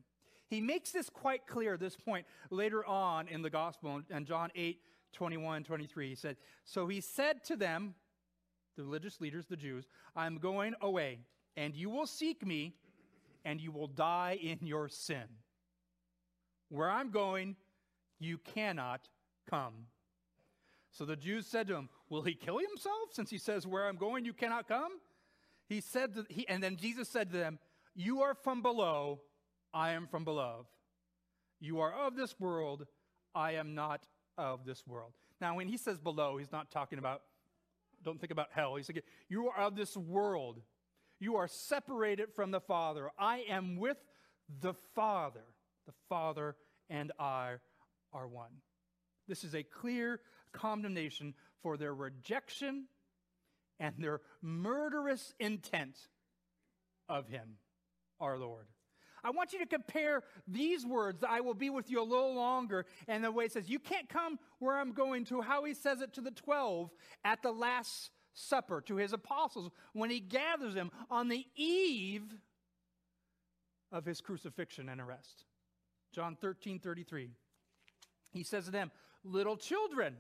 He 0.47 0.62
makes 0.62 0.91
this 0.91 1.10
quite 1.10 1.47
clear 1.47 1.75
this 1.75 1.95
point 1.95 2.25
later 2.51 2.86
on 2.86 3.27
in 3.27 3.41
the 3.41 3.49
gospel 3.49 4.01
in 4.10 4.25
John 4.25 4.51
8, 4.55 4.79
21, 5.13 5.63
23. 5.63 6.10
He 6.10 6.15
said, 6.15 6.38
So 6.65 6.88
he 6.88 7.01
said 7.01 7.43
to 7.45 7.55
them, 7.55 7.95
the 8.75 8.84
religious 8.84 9.21
leaders, 9.21 9.45
the 9.47 9.55
Jews, 9.55 9.88
I'm 10.15 10.38
going 10.38 10.75
away, 10.81 11.19
and 11.55 11.75
you 11.75 11.89
will 11.89 12.05
seek 12.05 12.45
me, 12.45 12.75
and 13.45 13.62
you 13.62 13.71
will 13.71 13.88
die 13.88 14.38
in 14.41 14.60
your 14.67 14.89
sin. 14.89 15.23
Where 16.69 16.89
I'm 16.89 17.12
going, 17.12 17.55
you 18.19 18.39
cannot 18.39 19.08
come. 19.49 19.88
So 20.91 21.05
the 21.05 21.15
Jews 21.15 21.45
said 21.45 21.67
to 21.67 21.75
him, 21.75 21.89
Will 22.10 22.23
he 22.23 22.34
kill 22.34 22.58
himself 22.58 23.10
since 23.12 23.29
he 23.29 23.38
says, 23.38 23.67
Where 23.67 23.88
I'm 23.88 23.97
going, 23.97 24.25
you 24.25 24.34
cannot 24.34 24.67
come? 24.67 24.93
He 25.67 25.81
said, 25.81 26.15
to, 26.15 26.25
he, 26.29 26.47
and 26.47 26.62
then 26.63 26.75
Jesus 26.75 27.08
said 27.08 27.31
to 27.31 27.38
them, 27.38 27.60
You 27.95 28.21
are 28.21 28.34
from 28.34 28.62
below, 28.62 29.21
I 29.73 29.91
am 29.91 30.08
from 30.08 30.23
below. 30.23 30.67
You 31.60 31.79
are 31.81 31.93
of 31.93 32.15
this 32.15 32.39
world, 32.39 32.86
I 33.34 33.53
am 33.53 33.75
not 33.75 34.08
of 34.38 34.65
this 34.65 34.86
world. 34.88 35.13
Now, 35.41 35.55
when 35.55 35.67
he 35.67 35.77
says 35.77 35.97
below, 35.99 36.38
he's 36.38 36.51
not 36.51 36.71
talking 36.71 36.97
about, 36.99 37.21
don't 38.03 38.19
think 38.19 38.31
about 38.31 38.47
hell. 38.51 38.75
He's 38.75 38.88
saying, 38.88 39.01
You 39.27 39.49
are 39.49 39.58
of 39.58 39.75
this 39.75 39.95
world. 39.97 40.62
You 41.19 41.38
are 41.38 41.47
separated 41.47 42.34
from 42.34 42.51
the 42.51 42.60
Father. 42.60 43.10
I 43.17 43.45
am 43.49 43.78
with 43.78 43.97
the 44.62 44.73
Father. 44.95 45.43
The 45.86 45.93
Father 46.10 46.56
and 46.89 47.12
I 47.19 47.56
are 48.13 48.28
one. 48.28 48.51
This 49.28 49.43
is 49.43 49.56
a 49.56 49.63
clear 49.63 50.19
condemnation 50.51 51.34
for 51.62 51.78
their 51.78 51.93
rejection 51.93 52.86
and 53.80 53.95
their 53.97 54.21
murderous 54.41 55.34
intent 55.39 55.97
of 57.10 57.28
Him, 57.28 57.58
our 58.19 58.38
Lord. 58.38 58.67
I 59.25 59.32
want 59.32 59.54
you 59.54 59.60
to 59.60 59.65
compare 59.65 60.21
these 60.47 60.86
words, 60.86 61.23
I 61.28 61.41
will 61.41 61.56
be 61.56 61.71
with 61.71 61.89
you 61.89 61.99
a 61.99 62.04
little 62.04 62.36
longer, 62.36 62.86
and 63.08 63.23
the 63.23 63.32
way 63.32 63.45
it 63.45 63.54
says, 63.54 63.67
You 63.67 63.80
can't 63.80 64.08
come 64.08 64.38
where 64.60 64.78
I'm 64.78 64.91
going 64.91 65.25
to, 65.25 65.41
how 65.41 65.63
he 65.63 65.73
says 65.73 66.01
it 66.01 66.13
to 66.13 66.21
the 66.21 66.30
12 66.30 66.91
at 67.23 67.41
the 67.41 67.51
Last 67.51 68.12
Supper, 68.36 68.82
to 68.82 68.98
his 68.98 69.13
apostles, 69.13 69.71
when 69.93 70.10
he 70.10 70.19
gathers 70.19 70.76
them 70.76 70.91
on 71.10 71.30
the 71.30 71.45
eve 71.56 72.36
of 73.91 74.06
his 74.06 74.21
crucifixion 74.21 74.89
and 74.89 75.02
arrest. 75.02 75.45
John 76.13 76.36
13 76.36 76.80
33. 76.80 77.30
He 78.32 78.43
says 78.43 78.65
to 78.65 78.71
them, 78.71 78.91
Little 79.24 79.58
children, 79.58 80.15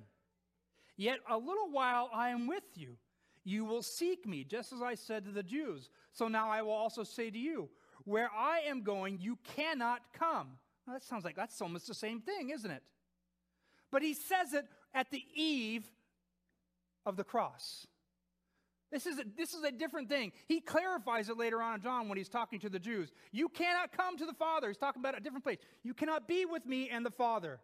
yet 0.97 1.19
a 1.29 1.37
little 1.37 1.69
while 1.69 2.09
I 2.13 2.29
am 2.29 2.47
with 2.47 2.63
you. 2.73 2.97
You 3.43 3.63
will 3.65 3.83
seek 3.83 4.25
me, 4.25 4.43
just 4.43 4.73
as 4.73 4.81
I 4.81 4.95
said 4.95 5.25
to 5.25 5.31
the 5.31 5.43
Jews. 5.43 5.89
So 6.11 6.27
now 6.27 6.49
I 6.49 6.63
will 6.63 6.71
also 6.71 7.03
say 7.03 7.29
to 7.29 7.37
you, 7.37 7.69
where 8.05 8.31
I 8.35 8.61
am 8.61 8.81
going, 8.81 9.19
you 9.21 9.37
cannot 9.55 10.01
come. 10.13 10.57
Well, 10.85 10.95
that 10.95 11.03
sounds 11.03 11.25
like 11.25 11.35
that's 11.35 11.61
almost 11.61 11.87
the 11.87 11.93
same 11.93 12.21
thing, 12.21 12.49
isn't 12.49 12.71
it? 12.71 12.83
But 13.91 14.01
he 14.01 14.13
says 14.13 14.53
it 14.53 14.65
at 14.93 15.11
the 15.11 15.23
eve 15.35 15.85
of 17.05 17.17
the 17.17 17.23
cross. 17.23 17.85
This 18.95 19.07
is, 19.07 19.19
a, 19.19 19.25
this 19.35 19.53
is 19.53 19.61
a 19.65 19.73
different 19.73 20.07
thing. 20.07 20.31
He 20.47 20.61
clarifies 20.61 21.27
it 21.27 21.37
later 21.37 21.61
on 21.61 21.75
in 21.75 21.81
John 21.81 22.07
when 22.07 22.17
he's 22.17 22.29
talking 22.29 22.61
to 22.61 22.69
the 22.69 22.79
Jews. 22.79 23.11
You 23.33 23.49
cannot 23.49 23.91
come 23.91 24.17
to 24.17 24.25
the 24.25 24.33
Father. 24.33 24.69
He's 24.69 24.77
talking 24.77 25.01
about 25.01 25.17
a 25.17 25.19
different 25.19 25.43
place. 25.43 25.57
You 25.83 25.93
cannot 25.93 26.29
be 26.29 26.45
with 26.45 26.65
me 26.65 26.89
and 26.89 27.05
the 27.05 27.11
Father. 27.11 27.59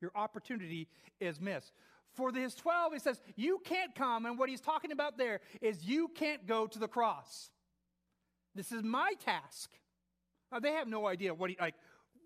Your 0.00 0.10
opportunity 0.16 0.88
is 1.20 1.40
missed. 1.40 1.70
For 2.16 2.32
his 2.32 2.56
12, 2.56 2.92
he 2.92 2.98
says, 2.98 3.20
You 3.36 3.60
can't 3.64 3.94
come. 3.94 4.26
And 4.26 4.36
what 4.36 4.48
he's 4.48 4.60
talking 4.60 4.90
about 4.90 5.16
there 5.16 5.38
is 5.62 5.84
you 5.84 6.08
can't 6.08 6.44
go 6.44 6.66
to 6.66 6.78
the 6.80 6.88
cross. 6.88 7.50
This 8.56 8.72
is 8.72 8.82
my 8.82 9.12
task. 9.24 9.70
Now, 10.50 10.58
they 10.58 10.72
have 10.72 10.88
no 10.88 11.06
idea 11.06 11.34
what 11.34 11.50
he, 11.50 11.56
like, 11.60 11.76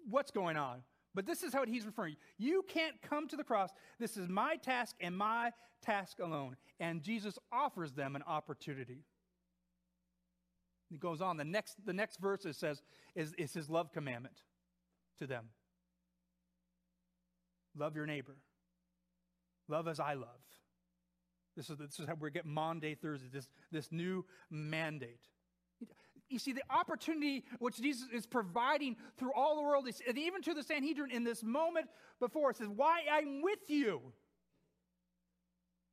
what's 0.09 0.31
going 0.31 0.57
on. 0.57 0.79
But 1.15 1.27
this 1.27 1.43
is 1.43 1.53
how 1.53 1.65
he's 1.67 1.85
referring. 1.85 2.17
You 2.39 2.65
can't 2.69 3.01
come 3.03 3.29
to 3.29 3.37
the 3.37 3.45
cross. 3.45 3.71
This 3.99 4.17
is 4.17 4.29
my 4.29 4.57
task 4.57 4.97
and 5.01 5.17
my 5.17 5.53
task 5.83 6.19
alone. 6.21 6.57
And 6.81 7.03
Jesus 7.03 7.39
offers 7.53 7.93
them 7.93 8.17
an 8.17 8.23
opportunity. 8.27 9.05
He 10.91 10.97
goes 10.99 11.21
on. 11.21 11.37
The 11.37 11.45
next, 11.45 11.77
the 11.85 11.93
next 11.93 12.21
verse 12.21 12.45
it 12.45 12.57
says 12.57 12.83
is, 13.15 13.35
is 13.35 13.53
his 13.53 13.69
love 13.69 13.93
commandment 13.93 14.43
to 15.19 15.27
them. 15.27 15.47
Love 17.77 17.97
your 17.97 18.07
neighbor. 18.07 18.37
Love 19.69 19.89
as 19.89 20.01
I 20.01 20.15
love. 20.15 20.29
This 21.57 21.69
is, 21.69 21.79
this 21.79 21.99
is 21.99 22.07
how 22.07 22.15
we 22.19 22.31
get 22.31 22.47
Maundy, 22.47 22.95
Thursday, 22.95 23.29
this, 23.33 23.49
this 23.71 23.93
new 23.93 24.25
mandate. 24.51 25.21
You 26.33 26.39
see, 26.39 26.53
the 26.53 26.65
opportunity 26.71 27.45
which 27.59 27.77
Jesus 27.77 28.09
is 28.13 28.27
providing 28.27 28.97
through 29.19 29.33
all 29.35 29.57
the 29.57 29.63
world, 29.63 29.89
even 30.17 30.43
to 30.43 30.55
the 30.55 30.63
Sanhedrin 30.63 31.11
in 31.11 31.25
this 31.25 31.43
moment 31.43 31.89
before, 32.19 32.51
it 32.51 32.57
says, 32.57 32.69
Why 32.69 33.03
I'm 33.11 33.43
with 33.43 33.61
you. 33.69 34.01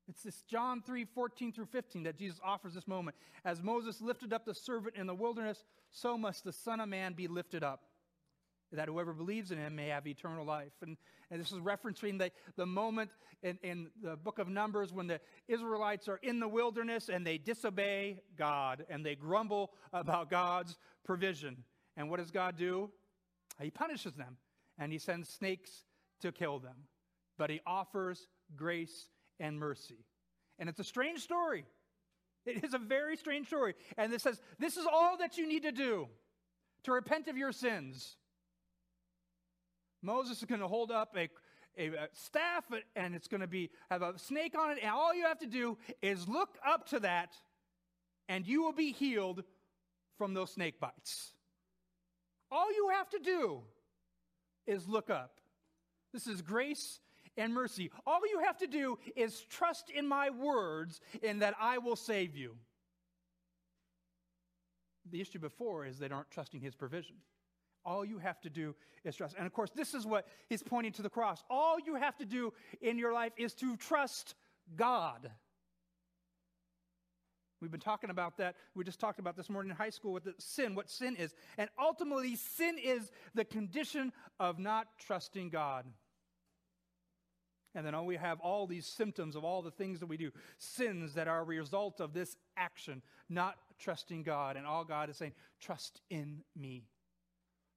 It's 0.07 0.23
this 0.23 0.41
John 0.43 0.81
3 0.81 1.05
14 1.05 1.51
through 1.51 1.67
15 1.67 2.03
that 2.03 2.17
Jesus 2.17 2.39
offers 2.43 2.73
this 2.73 2.87
moment. 2.87 3.15
As 3.45 3.61
Moses 3.61 4.01
lifted 4.01 4.33
up 4.33 4.45
the 4.45 4.55
servant 4.55 4.95
in 4.95 5.05
the 5.05 5.13
wilderness, 5.13 5.63
so 5.91 6.17
must 6.17 6.43
the 6.43 6.53
Son 6.53 6.79
of 6.79 6.89
Man 6.89 7.13
be 7.13 7.27
lifted 7.27 7.63
up, 7.63 7.83
that 8.71 8.87
whoever 8.87 9.13
believes 9.13 9.51
in 9.51 9.57
him 9.57 9.75
may 9.75 9.87
have 9.87 10.05
eternal 10.05 10.45
life. 10.45 10.73
And, 10.81 10.97
and 11.31 11.39
this 11.41 11.51
is 11.51 11.59
referencing 11.59 12.19
the, 12.19 12.31
the 12.55 12.65
moment 12.65 13.11
in, 13.41 13.57
in 13.63 13.89
the 14.01 14.15
book 14.15 14.39
of 14.39 14.47
Numbers 14.47 14.93
when 14.93 15.07
the 15.07 15.19
Israelites 15.47 16.07
are 16.07 16.19
in 16.21 16.39
the 16.39 16.47
wilderness 16.47 17.09
and 17.09 17.25
they 17.25 17.37
disobey 17.37 18.21
God 18.37 18.85
and 18.89 19.05
they 19.05 19.15
grumble 19.15 19.71
about 19.93 20.29
God's 20.29 20.77
provision. 21.03 21.63
And 21.97 22.09
what 22.09 22.19
does 22.19 22.31
God 22.31 22.57
do? 22.57 22.91
He 23.61 23.71
punishes 23.71 24.13
them 24.13 24.37
and 24.77 24.91
he 24.91 24.99
sends 24.99 25.29
snakes 25.29 25.83
to 26.21 26.31
kill 26.31 26.59
them. 26.59 26.75
But 27.37 27.49
he 27.49 27.61
offers 27.65 28.27
grace 28.55 29.07
and 29.39 29.57
mercy. 29.57 30.05
And 30.59 30.69
it's 30.69 30.79
a 30.79 30.83
strange 30.83 31.21
story. 31.21 31.65
It 32.45 32.63
is 32.63 32.73
a 32.73 32.79
very 32.79 33.15
strange 33.15 33.47
story. 33.47 33.75
And 33.97 34.13
it 34.13 34.21
says, 34.21 34.41
This 34.59 34.77
is 34.77 34.85
all 34.91 35.17
that 35.17 35.37
you 35.37 35.47
need 35.47 35.63
to 35.63 35.71
do 35.71 36.07
to 36.83 36.91
repent 36.91 37.27
of 37.27 37.37
your 37.37 37.51
sins 37.51 38.17
Moses 40.01 40.39
is 40.39 40.45
going 40.45 40.61
to 40.61 40.67
hold 40.67 40.91
up 40.91 41.15
a, 41.17 41.29
a, 41.77 42.07
staff 42.13 42.65
and 42.95 43.15
it's 43.15 43.27
going 43.27 43.41
to 43.41 43.47
be 43.47 43.69
have 43.89 44.01
a 44.01 44.17
snake 44.17 44.57
on 44.57 44.71
it, 44.71 44.79
and 44.81 44.91
all 44.91 45.13
you 45.13 45.25
have 45.25 45.39
to 45.39 45.47
do 45.47 45.77
is 46.01 46.27
look 46.27 46.57
up 46.65 46.87
to 46.89 46.99
that, 47.01 47.33
and 48.27 48.47
you 48.47 48.63
will 48.63 48.73
be 48.73 48.91
healed 48.91 49.43
from 50.17 50.33
those 50.33 50.53
snake 50.53 50.79
bites. 50.79 51.33
All 52.51 52.73
you 52.73 52.89
have 52.93 53.09
to 53.09 53.19
do 53.19 53.61
is 54.65 54.87
look 54.87 55.09
up. 55.09 55.39
This 56.13 56.27
is 56.27 56.41
grace 56.41 56.99
and 57.37 57.53
mercy. 57.53 57.91
All 58.05 58.21
you 58.29 58.41
have 58.45 58.57
to 58.57 58.67
do 58.67 58.97
is 59.15 59.41
trust 59.49 59.89
in 59.89 60.07
my 60.07 60.29
words 60.29 60.99
and 61.23 61.41
that 61.41 61.55
I 61.59 61.77
will 61.77 61.95
save 61.95 62.35
you. 62.35 62.55
The 65.11 65.21
issue 65.21 65.39
before 65.39 65.85
is 65.85 65.97
they 65.97 66.09
aren't 66.09 66.31
trusting 66.31 66.61
his 66.61 66.75
provision. 66.75 67.15
All 67.85 68.03
you 68.05 68.19
have 68.19 68.39
to 68.41 68.49
do 68.49 68.75
is 69.03 69.15
trust. 69.15 69.35
And 69.37 69.45
of 69.45 69.53
course, 69.53 69.71
this 69.75 69.93
is 69.93 70.05
what 70.05 70.27
he's 70.47 70.63
pointing 70.63 70.91
to 70.93 71.01
the 71.01 71.09
cross. 71.09 71.43
All 71.49 71.79
you 71.79 71.95
have 71.95 72.17
to 72.17 72.25
do 72.25 72.53
in 72.81 72.97
your 72.97 73.13
life 73.13 73.33
is 73.37 73.53
to 73.55 73.77
trust 73.77 74.35
God. 74.75 75.31
We've 77.61 77.71
been 77.71 77.79
talking 77.79 78.09
about 78.09 78.37
that. 78.37 78.55
We 78.73 78.85
just 78.85 78.99
talked 78.99 79.19
about 79.19 79.35
this 79.35 79.49
morning 79.49 79.69
in 79.69 79.75
high 79.75 79.89
school 79.89 80.13
with 80.13 80.23
the 80.23 80.33
sin, 80.37 80.75
what 80.75 80.89
sin 80.89 81.15
is. 81.17 81.33
And 81.57 81.69
ultimately, 81.77 82.35
sin 82.35 82.77
is 82.81 83.11
the 83.33 83.43
condition 83.43 84.13
of 84.39 84.59
not 84.59 84.87
trusting 84.97 85.49
God. 85.49 85.85
And 87.75 87.85
then 87.85 88.05
we 88.05 88.15
have 88.15 88.39
all 88.39 88.65
these 88.65 88.85
symptoms 88.85 89.35
of 89.35 89.43
all 89.43 89.61
the 89.61 89.71
things 89.71 89.99
that 89.99 90.07
we 90.07 90.17
do, 90.17 90.31
sins 90.57 91.13
that 91.15 91.27
are 91.27 91.41
a 91.41 91.43
result 91.43 91.99
of 91.99 92.13
this 92.13 92.35
action, 92.57 93.01
not 93.29 93.57
trusting 93.77 94.23
God. 94.23 94.55
And 94.55 94.65
all 94.65 94.85
God 94.85 95.09
is 95.09 95.17
saying, 95.17 95.33
trust 95.59 96.01
in 96.09 96.43
me. 96.55 96.85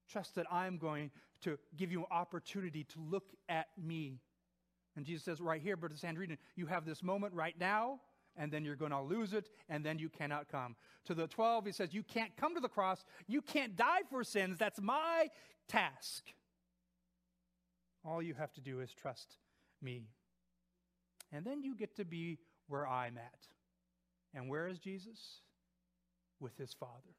Trust 0.08 0.34
that 0.34 0.46
I'm 0.50 0.78
going 0.78 1.10
to 1.42 1.58
give 1.76 1.90
you 1.90 2.00
an 2.00 2.06
opportunity 2.10 2.84
to 2.84 3.00
look 3.00 3.30
at 3.48 3.66
me. 3.76 4.20
And 4.96 5.04
Jesus 5.04 5.24
says, 5.24 5.40
right 5.40 5.60
here, 5.60 5.76
Brother 5.76 5.96
Sanhedrin, 5.96 6.36
you 6.56 6.66
have 6.66 6.84
this 6.84 7.02
moment 7.02 7.34
right 7.34 7.58
now, 7.58 8.00
and 8.36 8.52
then 8.52 8.64
you're 8.64 8.76
going 8.76 8.90
to 8.90 9.00
lose 9.00 9.32
it, 9.32 9.48
and 9.68 9.84
then 9.84 9.98
you 9.98 10.08
cannot 10.08 10.48
come. 10.48 10.76
To 11.06 11.14
the 11.14 11.26
12, 11.26 11.66
he 11.66 11.72
says, 11.72 11.92
You 11.92 12.02
can't 12.02 12.36
come 12.36 12.54
to 12.54 12.60
the 12.60 12.68
cross. 12.68 13.04
You 13.26 13.42
can't 13.42 13.76
die 13.76 14.02
for 14.10 14.22
sins. 14.22 14.58
That's 14.58 14.80
my 14.80 15.28
task. 15.68 16.24
All 18.04 18.22
you 18.22 18.34
have 18.34 18.52
to 18.54 18.60
do 18.60 18.80
is 18.80 18.92
trust 18.92 19.36
me. 19.80 20.02
And 21.32 21.44
then 21.44 21.62
you 21.62 21.74
get 21.74 21.96
to 21.96 22.04
be 22.04 22.38
where 22.68 22.86
I'm 22.86 23.16
at. 23.16 23.48
And 24.34 24.48
where 24.48 24.68
is 24.68 24.78
Jesus? 24.78 25.40
With 26.40 26.56
his 26.56 26.74
Father 26.74 27.14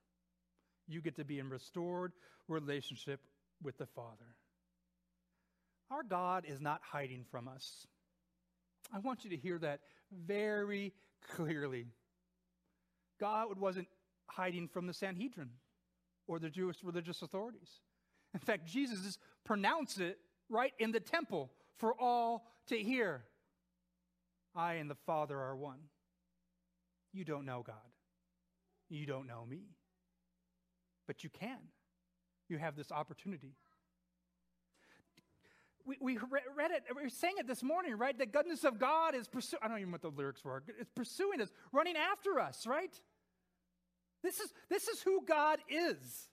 you 0.87 1.01
get 1.01 1.15
to 1.15 1.23
be 1.23 1.39
in 1.39 1.49
restored 1.49 2.11
relationship 2.47 3.21
with 3.61 3.77
the 3.77 3.85
Father. 3.85 4.35
Our 5.91 6.03
God 6.03 6.45
is 6.47 6.59
not 6.59 6.81
hiding 6.83 7.25
from 7.29 7.47
us. 7.47 7.87
I 8.93 8.99
want 8.99 9.23
you 9.23 9.29
to 9.31 9.37
hear 9.37 9.57
that 9.59 9.81
very 10.11 10.93
clearly. 11.35 11.87
God 13.19 13.59
wasn't 13.59 13.87
hiding 14.27 14.67
from 14.67 14.87
the 14.87 14.93
Sanhedrin. 14.93 15.49
or 16.27 16.39
the 16.39 16.49
Jewish 16.49 16.77
religious 16.83 17.21
authorities. 17.21 17.81
In 18.33 18.39
fact, 18.39 18.65
Jesus 18.65 19.17
pronounced 19.43 19.99
it 19.99 20.17
right 20.49 20.73
in 20.79 20.91
the 20.91 20.99
temple 20.99 21.51
for 21.77 21.93
all 21.99 22.45
to 22.67 22.77
hear. 22.77 23.25
I 24.55 24.75
and 24.75 24.89
the 24.89 24.95
Father 25.05 25.37
are 25.37 25.55
one. 25.55 25.79
You 27.11 27.25
don't 27.25 27.45
know 27.45 27.63
God. 27.65 27.75
You 28.89 29.05
don't 29.05 29.27
know 29.27 29.45
me. 29.45 29.63
But 31.07 31.23
you 31.23 31.29
can. 31.29 31.59
You 32.49 32.57
have 32.57 32.75
this 32.75 32.91
opportunity. 32.91 33.55
We, 35.85 35.97
we 35.99 36.17
read 36.55 36.71
it, 36.71 36.83
we 36.95 37.09
sang 37.09 37.33
it 37.39 37.47
this 37.47 37.61
morning, 37.61 37.97
right? 37.97 38.17
The 38.17 38.25
goodness 38.25 38.63
of 38.63 38.79
God 38.79 39.15
is 39.15 39.27
pursuing, 39.27 39.61
I 39.63 39.67
don't 39.67 39.79
even 39.79 39.89
know 39.89 39.95
what 39.95 40.01
the 40.01 40.09
lyrics 40.09 40.43
were. 40.45 40.63
It's 40.79 40.91
pursuing 40.95 41.41
us, 41.41 41.49
running 41.73 41.95
after 41.97 42.39
us, 42.39 42.65
right? 42.65 42.93
This 44.23 44.39
is, 44.39 44.53
this 44.69 44.87
is 44.87 45.01
who 45.01 45.23
God 45.27 45.59
is. 45.69 46.29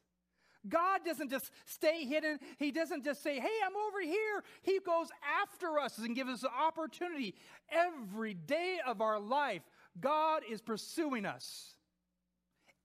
God 0.69 1.01
doesn't 1.05 1.31
just 1.31 1.51
stay 1.65 2.05
hidden. 2.05 2.39
He 2.59 2.71
doesn't 2.71 3.05
just 3.05 3.23
say, 3.23 3.41
hey, 3.41 3.49
I'm 3.67 3.77
over 3.89 4.01
here. 4.03 4.45
He 4.63 4.79
goes 4.79 5.09
after 5.43 5.79
us 5.79 5.99
and 5.99 6.15
gives 6.15 6.31
us 6.31 6.41
the 6.43 6.51
opportunity. 6.51 7.35
Every 7.71 8.35
day 8.35 8.79
of 8.87 9.01
our 9.01 9.19
life, 9.19 9.63
God 9.99 10.43
is 10.49 10.61
pursuing 10.61 11.25
us. 11.25 11.75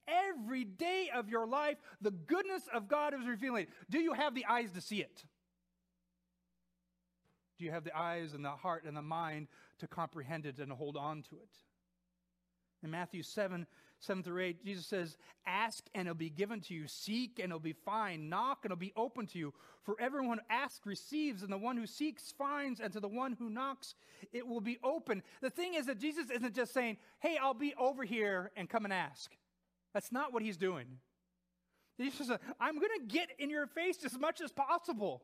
Every 0.07 0.63
day 0.63 1.09
of 1.13 1.29
your 1.29 1.47
life, 1.47 1.77
the 2.01 2.11
goodness 2.11 2.63
of 2.73 2.87
God 2.87 3.13
is 3.13 3.27
revealing. 3.27 3.67
Do 3.89 3.99
you 3.99 4.13
have 4.13 4.35
the 4.35 4.45
eyes 4.45 4.71
to 4.71 4.81
see 4.81 5.01
it? 5.01 5.23
Do 7.57 7.65
you 7.65 7.71
have 7.71 7.83
the 7.83 7.97
eyes 7.97 8.33
and 8.33 8.43
the 8.43 8.51
heart 8.51 8.83
and 8.85 8.95
the 8.95 9.01
mind 9.01 9.47
to 9.79 9.87
comprehend 9.87 10.45
it 10.45 10.59
and 10.59 10.71
hold 10.71 10.97
on 10.97 11.23
to 11.23 11.35
it? 11.35 11.49
In 12.83 12.91
Matthew 12.91 13.23
7, 13.23 13.65
7 13.99 14.23
through 14.23 14.43
8, 14.43 14.65
Jesus 14.65 14.85
says, 14.85 15.17
Ask 15.47 15.85
and 15.95 16.07
it'll 16.07 16.15
be 16.15 16.29
given 16.29 16.61
to 16.61 16.73
you. 16.73 16.87
Seek 16.87 17.39
and 17.39 17.45
it'll 17.45 17.59
be 17.59 17.73
found. 17.73 18.29
Knock 18.29 18.59
and 18.63 18.71
it'll 18.71 18.79
be 18.79 18.93
open 18.95 19.25
to 19.27 19.39
you. 19.39 19.53
For 19.83 19.95
everyone 19.99 20.39
who 20.39 20.55
asks 20.55 20.85
receives, 20.85 21.43
and 21.43 21.51
the 21.51 21.57
one 21.57 21.77
who 21.77 21.87
seeks 21.87 22.31
finds, 22.37 22.79
and 22.79 22.91
to 22.93 22.99
the 22.99 23.07
one 23.07 23.33
who 23.33 23.49
knocks 23.49 23.95
it 24.33 24.45
will 24.45 24.61
be 24.61 24.77
open. 24.83 25.23
The 25.41 25.49
thing 25.49 25.75
is 25.75 25.85
that 25.85 25.99
Jesus 25.99 26.29
isn't 26.29 26.55
just 26.55 26.73
saying, 26.73 26.97
Hey, 27.19 27.37
I'll 27.41 27.53
be 27.53 27.73
over 27.79 28.03
here 28.03 28.51
and 28.55 28.69
come 28.69 28.85
and 28.85 28.93
ask. 28.93 29.31
That's 29.95 30.11
not 30.11 30.33
what 30.33 30.43
he's 30.43 30.57
doing. 30.57 30.87
Jesus 31.97 32.27
says, 32.27 32.37
I'm 32.59 32.75
going 32.79 32.91
to 32.99 33.05
get 33.07 33.29
in 33.39 33.49
your 33.49 33.65
face 33.65 34.03
as 34.03 34.19
much 34.19 34.41
as 34.41 34.51
possible. 34.51 35.23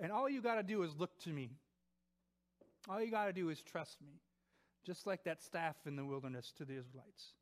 And 0.00 0.10
all 0.10 0.28
you 0.28 0.42
got 0.42 0.56
to 0.56 0.64
do 0.64 0.82
is 0.82 0.90
look 0.98 1.16
to 1.20 1.30
me. 1.30 1.52
All 2.88 3.00
you 3.00 3.12
got 3.12 3.26
to 3.26 3.32
do 3.32 3.48
is 3.50 3.62
trust 3.62 4.02
me, 4.02 4.18
just 4.84 5.06
like 5.06 5.22
that 5.22 5.40
staff 5.40 5.76
in 5.86 5.94
the 5.94 6.04
wilderness 6.04 6.52
to 6.58 6.64
the 6.64 6.72
Israelites. 6.72 7.34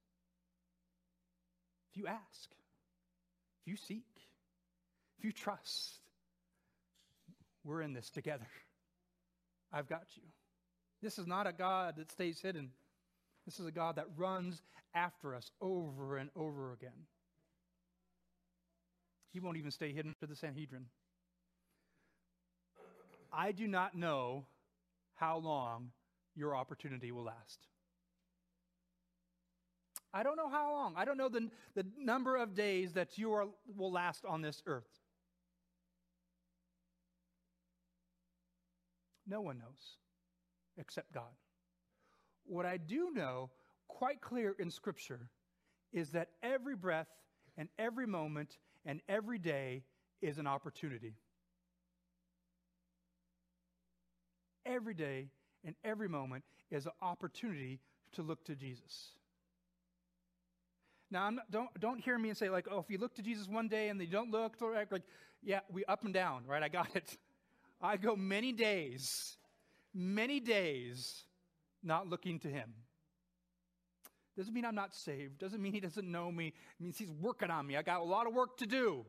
If 1.90 1.96
you 1.96 2.06
ask, 2.06 2.50
if 3.62 3.66
you 3.66 3.78
seek, 3.78 4.04
if 5.18 5.24
you 5.24 5.32
trust, 5.32 6.00
we're 7.64 7.80
in 7.80 7.94
this 7.94 8.10
together. 8.10 8.48
I've 9.72 9.88
got 9.88 10.04
you. 10.14 10.24
This 11.00 11.18
is 11.18 11.26
not 11.26 11.46
a 11.46 11.52
God 11.54 11.94
that 11.96 12.12
stays 12.12 12.38
hidden. 12.38 12.72
This 13.50 13.58
is 13.58 13.66
a 13.66 13.72
God 13.72 13.96
that 13.96 14.06
runs 14.16 14.62
after 14.94 15.34
us 15.34 15.50
over 15.60 16.18
and 16.18 16.30
over 16.36 16.72
again. 16.72 17.08
He 19.32 19.40
won't 19.40 19.56
even 19.56 19.72
stay 19.72 19.92
hidden 19.92 20.14
to 20.20 20.26
the 20.28 20.36
Sanhedrin. 20.36 20.86
I 23.32 23.50
do 23.50 23.66
not 23.66 23.96
know 23.96 24.44
how 25.16 25.38
long 25.38 25.90
your 26.36 26.54
opportunity 26.54 27.10
will 27.10 27.24
last. 27.24 27.66
I 30.14 30.22
don't 30.22 30.36
know 30.36 30.48
how 30.48 30.70
long. 30.70 30.94
I 30.96 31.04
don't 31.04 31.16
know 31.16 31.28
the, 31.28 31.50
the 31.74 31.84
number 31.98 32.36
of 32.36 32.54
days 32.54 32.92
that 32.92 33.18
you 33.18 33.32
are, 33.32 33.48
will 33.76 33.90
last 33.90 34.24
on 34.24 34.42
this 34.42 34.62
earth. 34.64 34.86
No 39.26 39.40
one 39.40 39.58
knows 39.58 39.96
except 40.78 41.12
God. 41.12 41.32
What 42.46 42.66
I 42.66 42.76
do 42.76 43.10
know, 43.14 43.50
quite 43.88 44.20
clear 44.20 44.54
in 44.58 44.70
Scripture, 44.70 45.28
is 45.92 46.10
that 46.10 46.28
every 46.42 46.76
breath 46.76 47.08
and 47.56 47.68
every 47.78 48.06
moment 48.06 48.58
and 48.84 49.00
every 49.08 49.38
day 49.38 49.84
is 50.22 50.38
an 50.38 50.46
opportunity. 50.46 51.14
every 54.70 54.94
day 54.94 55.28
and 55.64 55.74
every 55.84 56.08
moment 56.08 56.44
is 56.70 56.86
an 56.86 56.92
opportunity 57.02 57.80
to 58.12 58.22
look 58.22 58.44
to 58.44 58.54
Jesus. 58.54 59.10
Now, 61.10 61.28
not, 61.30 61.50
don't, 61.50 61.80
don't 61.80 62.00
hear 62.00 62.18
me 62.18 62.28
and 62.28 62.38
say, 62.38 62.48
like, 62.48 62.66
oh, 62.70 62.78
if 62.78 62.88
you 62.88 62.98
look 62.98 63.14
to 63.16 63.22
Jesus 63.22 63.48
one 63.48 63.68
day 63.68 63.88
and 63.88 63.98
then 63.98 64.06
you 64.06 64.12
don't 64.12 64.30
look, 64.30 64.54
like, 64.60 64.92
like, 64.92 65.02
yeah, 65.42 65.60
we 65.70 65.84
up 65.86 66.04
and 66.04 66.14
down, 66.14 66.44
right? 66.46 66.62
I 66.62 66.68
got 66.68 66.94
it. 66.94 67.16
I 67.82 67.96
go 67.96 68.14
many 68.14 68.52
days, 68.52 69.36
many 69.92 70.38
days 70.38 71.24
not 71.82 72.08
looking 72.08 72.38
to 72.40 72.48
him. 72.48 72.72
Doesn't 74.36 74.54
mean 74.54 74.64
I'm 74.64 74.74
not 74.74 74.94
saved. 74.94 75.38
Doesn't 75.38 75.60
mean 75.60 75.72
he 75.72 75.80
doesn't 75.80 76.10
know 76.10 76.30
me. 76.30 76.48
It 76.48 76.82
means 76.82 76.96
he's 76.96 77.10
working 77.10 77.50
on 77.50 77.66
me. 77.66 77.76
I 77.76 77.82
got 77.82 78.00
a 78.00 78.04
lot 78.04 78.26
of 78.26 78.34
work 78.34 78.56
to 78.58 78.66
do. 78.66 79.04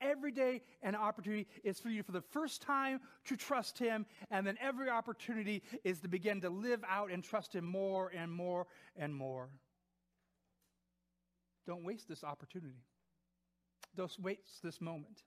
Every 0.00 0.30
day, 0.30 0.62
an 0.82 0.94
opportunity 0.94 1.46
is 1.64 1.80
for 1.80 1.88
you 1.88 2.02
for 2.02 2.12
the 2.12 2.20
first 2.20 2.60
time 2.60 3.00
to 3.24 3.36
trust 3.36 3.78
Him, 3.78 4.04
and 4.30 4.46
then 4.46 4.58
every 4.60 4.90
opportunity 4.90 5.62
is 5.84 6.00
to 6.00 6.08
begin 6.08 6.42
to 6.42 6.50
live 6.50 6.84
out 6.86 7.10
and 7.10 7.24
trust 7.24 7.54
Him 7.54 7.64
more 7.64 8.12
and 8.14 8.30
more 8.30 8.66
and 8.94 9.14
more. 9.14 9.48
Don't 11.66 11.82
waste 11.82 12.08
this 12.08 12.22
opportunity. 12.22 12.84
Don't 13.96 14.12
waste 14.20 14.62
this 14.62 14.82
moment. 14.82 15.22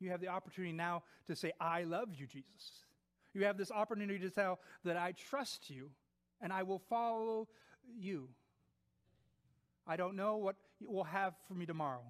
You 0.00 0.10
have 0.10 0.22
the 0.22 0.28
opportunity 0.28 0.72
now 0.72 1.02
to 1.26 1.36
say, 1.36 1.52
I 1.60 1.84
love 1.84 2.08
you, 2.14 2.26
Jesus. 2.26 2.85
You 3.36 3.44
have 3.44 3.56
this 3.56 3.70
opportunity 3.70 4.18
to 4.20 4.30
tell 4.30 4.58
that 4.84 4.96
I 4.96 5.12
trust 5.12 5.70
you 5.70 5.90
and 6.40 6.52
I 6.52 6.62
will 6.62 6.78
follow 6.78 7.48
you. 7.98 8.28
I 9.86 9.96
don't 9.96 10.16
know 10.16 10.36
what 10.36 10.56
you 10.80 10.90
will 10.90 11.04
have 11.04 11.34
for 11.46 11.54
me 11.54 11.66
tomorrow 11.66 12.02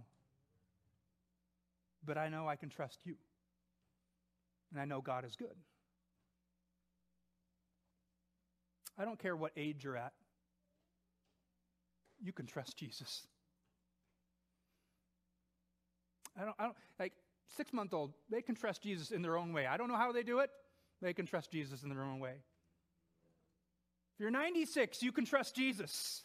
but 2.06 2.16
I 2.16 2.28
know 2.28 2.48
I 2.48 2.56
can 2.56 2.68
trust 2.68 3.00
you. 3.04 3.16
And 4.70 4.80
I 4.80 4.84
know 4.84 5.00
God 5.00 5.24
is 5.24 5.36
good. 5.36 5.54
I 8.98 9.04
don't 9.04 9.18
care 9.18 9.36
what 9.36 9.52
age 9.56 9.84
you're 9.84 9.96
at, 9.96 10.12
you 12.22 12.32
can 12.32 12.46
trust 12.46 12.78
Jesus. 12.78 13.26
I 16.38 16.44
don't, 16.44 16.54
I 16.58 16.64
don't 16.64 16.76
like 16.98 17.12
six 17.56 17.74
month 17.74 17.92
old, 17.92 18.14
they 18.30 18.40
can 18.40 18.54
trust 18.54 18.82
Jesus 18.82 19.10
in 19.10 19.20
their 19.20 19.36
own 19.36 19.52
way. 19.52 19.66
I 19.66 19.76
don't 19.76 19.88
know 19.88 19.96
how 19.96 20.12
they 20.12 20.22
do 20.22 20.38
it, 20.38 20.50
they 21.02 21.12
can 21.12 21.26
trust 21.26 21.50
Jesus 21.50 21.82
in 21.82 21.88
their 21.88 22.02
own 22.02 22.20
way. 22.20 22.34
If 24.14 24.20
you're 24.20 24.30
96, 24.30 25.02
you 25.02 25.12
can 25.12 25.26
trust 25.26 25.54
Jesus. 25.54 26.22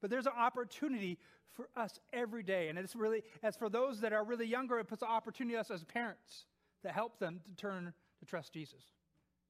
But 0.00 0.10
there's 0.10 0.26
an 0.26 0.32
opportunity 0.36 1.18
for 1.54 1.68
us 1.76 1.98
every 2.12 2.42
day. 2.42 2.68
And 2.68 2.78
it's 2.78 2.96
really, 2.96 3.22
as 3.42 3.56
for 3.56 3.68
those 3.68 4.00
that 4.00 4.12
are 4.12 4.24
really 4.24 4.46
younger, 4.46 4.78
it 4.78 4.88
puts 4.88 5.02
an 5.02 5.08
opportunity 5.08 5.56
on 5.56 5.60
us 5.60 5.70
as 5.70 5.84
parents 5.84 6.46
to 6.82 6.90
help 6.90 7.18
them 7.18 7.40
to 7.44 7.54
turn 7.54 7.92
to 8.20 8.26
trust 8.26 8.52
Jesus. 8.52 8.82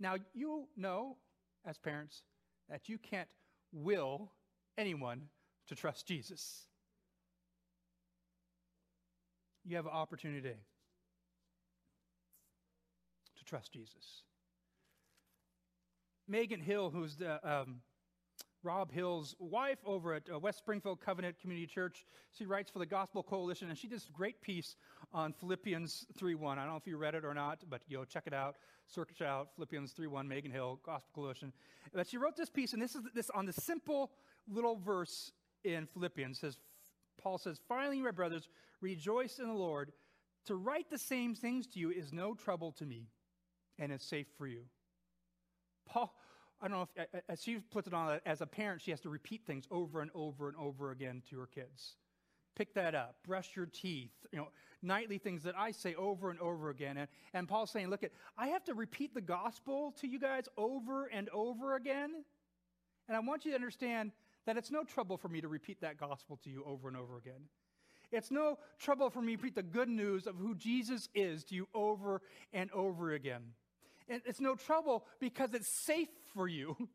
Now, 0.00 0.16
you 0.34 0.68
know, 0.76 1.16
as 1.66 1.78
parents, 1.78 2.22
that 2.68 2.88
you 2.88 2.98
can't 2.98 3.28
will 3.72 4.30
anyone 4.76 5.22
to 5.68 5.74
trust 5.74 6.06
Jesus. 6.06 6.66
You 9.64 9.76
have 9.76 9.86
an 9.86 9.92
opportunity 9.92 10.40
today 10.40 10.54
to 10.54 10.77
trust 13.48 13.72
Jesus. 13.72 14.22
Megan 16.28 16.60
Hill, 16.60 16.90
who's 16.90 17.16
the 17.16 17.40
um, 17.48 17.80
Rob 18.62 18.92
Hill's 18.92 19.34
wife 19.38 19.78
over 19.86 20.14
at 20.14 20.24
uh, 20.32 20.38
West 20.38 20.58
Springfield 20.58 21.00
Covenant 21.00 21.38
Community 21.40 21.66
Church. 21.66 22.04
She 22.36 22.44
writes 22.44 22.70
for 22.70 22.80
the 22.80 22.86
Gospel 22.86 23.22
Coalition, 23.22 23.70
and 23.70 23.78
she 23.78 23.88
did 23.88 24.00
a 24.00 24.12
great 24.12 24.42
piece 24.42 24.76
on 25.12 25.32
Philippians 25.32 26.06
3.1. 26.18 26.52
I 26.52 26.54
don't 26.56 26.68
know 26.68 26.76
if 26.76 26.86
you 26.86 26.98
read 26.98 27.14
it 27.14 27.24
or 27.24 27.32
not, 27.32 27.64
but 27.70 27.80
you 27.88 28.04
check 28.08 28.24
it 28.26 28.34
out. 28.34 28.56
Search 28.86 29.22
out 29.22 29.54
Philippians 29.54 29.94
3.1, 29.94 30.26
Megan 30.26 30.50
Hill, 30.50 30.80
Gospel 30.84 31.10
Coalition. 31.14 31.52
But 31.94 32.08
she 32.08 32.18
wrote 32.18 32.36
this 32.36 32.50
piece, 32.50 32.72
and 32.72 32.82
this 32.82 32.94
is 32.94 33.02
this 33.14 33.30
on 33.30 33.46
the 33.46 33.52
simple 33.52 34.10
little 34.48 34.76
verse 34.76 35.32
in 35.64 35.86
Philippians. 35.86 36.40
Says 36.40 36.58
Paul 37.20 37.38
says, 37.38 37.60
"Finally, 37.68 38.00
my 38.00 38.10
brothers, 38.10 38.48
rejoice 38.80 39.38
in 39.38 39.46
the 39.46 39.54
Lord. 39.54 39.92
To 40.46 40.54
write 40.54 40.88
the 40.90 40.98
same 40.98 41.34
things 41.34 41.66
to 41.68 41.78
you 41.78 41.90
is 41.90 42.12
no 42.12 42.34
trouble 42.34 42.72
to 42.72 42.86
me, 42.86 43.08
and 43.78 43.92
it's 43.92 44.04
safe 44.04 44.26
for 44.36 44.46
you." 44.46 44.64
Paul 45.86 46.14
I 46.60 46.68
don't 46.68 46.78
know 46.78 46.88
if, 46.96 47.22
as 47.28 47.42
she 47.42 47.56
puts 47.56 47.86
it 47.86 47.94
on, 47.94 48.20
as 48.26 48.40
a 48.40 48.46
parent, 48.46 48.82
she 48.82 48.90
has 48.90 49.00
to 49.00 49.08
repeat 49.08 49.42
things 49.46 49.66
over 49.70 50.00
and 50.00 50.10
over 50.14 50.48
and 50.48 50.56
over 50.56 50.90
again 50.90 51.22
to 51.30 51.38
her 51.38 51.46
kids. 51.46 51.94
Pick 52.56 52.74
that 52.74 52.96
up, 52.96 53.16
brush 53.24 53.54
your 53.54 53.66
teeth, 53.66 54.10
you 54.32 54.38
know, 54.38 54.48
nightly 54.82 55.18
things 55.18 55.44
that 55.44 55.56
I 55.56 55.70
say 55.70 55.94
over 55.94 56.30
and 56.30 56.40
over 56.40 56.70
again. 56.70 56.96
And, 56.96 57.08
and 57.32 57.48
Paul's 57.48 57.70
saying, 57.70 57.88
look, 57.88 58.02
at, 58.02 58.10
I 58.36 58.48
have 58.48 58.64
to 58.64 58.74
repeat 58.74 59.14
the 59.14 59.20
gospel 59.20 59.94
to 60.00 60.08
you 60.08 60.18
guys 60.18 60.48
over 60.56 61.06
and 61.06 61.28
over 61.28 61.76
again. 61.76 62.24
And 63.06 63.16
I 63.16 63.20
want 63.20 63.44
you 63.44 63.52
to 63.52 63.54
understand 63.54 64.10
that 64.44 64.56
it's 64.56 64.72
no 64.72 64.82
trouble 64.82 65.16
for 65.16 65.28
me 65.28 65.40
to 65.40 65.48
repeat 65.48 65.80
that 65.82 65.98
gospel 65.98 66.36
to 66.42 66.50
you 66.50 66.64
over 66.66 66.88
and 66.88 66.96
over 66.96 67.16
again. 67.18 67.42
It's 68.10 68.32
no 68.32 68.58
trouble 68.80 69.10
for 69.10 69.22
me 69.22 69.36
to 69.36 69.42
repeat 69.42 69.54
the 69.54 69.62
good 69.62 69.88
news 69.88 70.26
of 70.26 70.34
who 70.36 70.56
Jesus 70.56 71.08
is 71.14 71.44
to 71.44 71.54
you 71.54 71.68
over 71.74 72.22
and 72.52 72.72
over 72.72 73.12
again. 73.12 73.42
It's 74.08 74.40
no 74.40 74.54
trouble 74.54 75.04
because 75.20 75.54
it's 75.54 75.68
safe 75.68 76.08
for 76.34 76.48
you. 76.48 76.76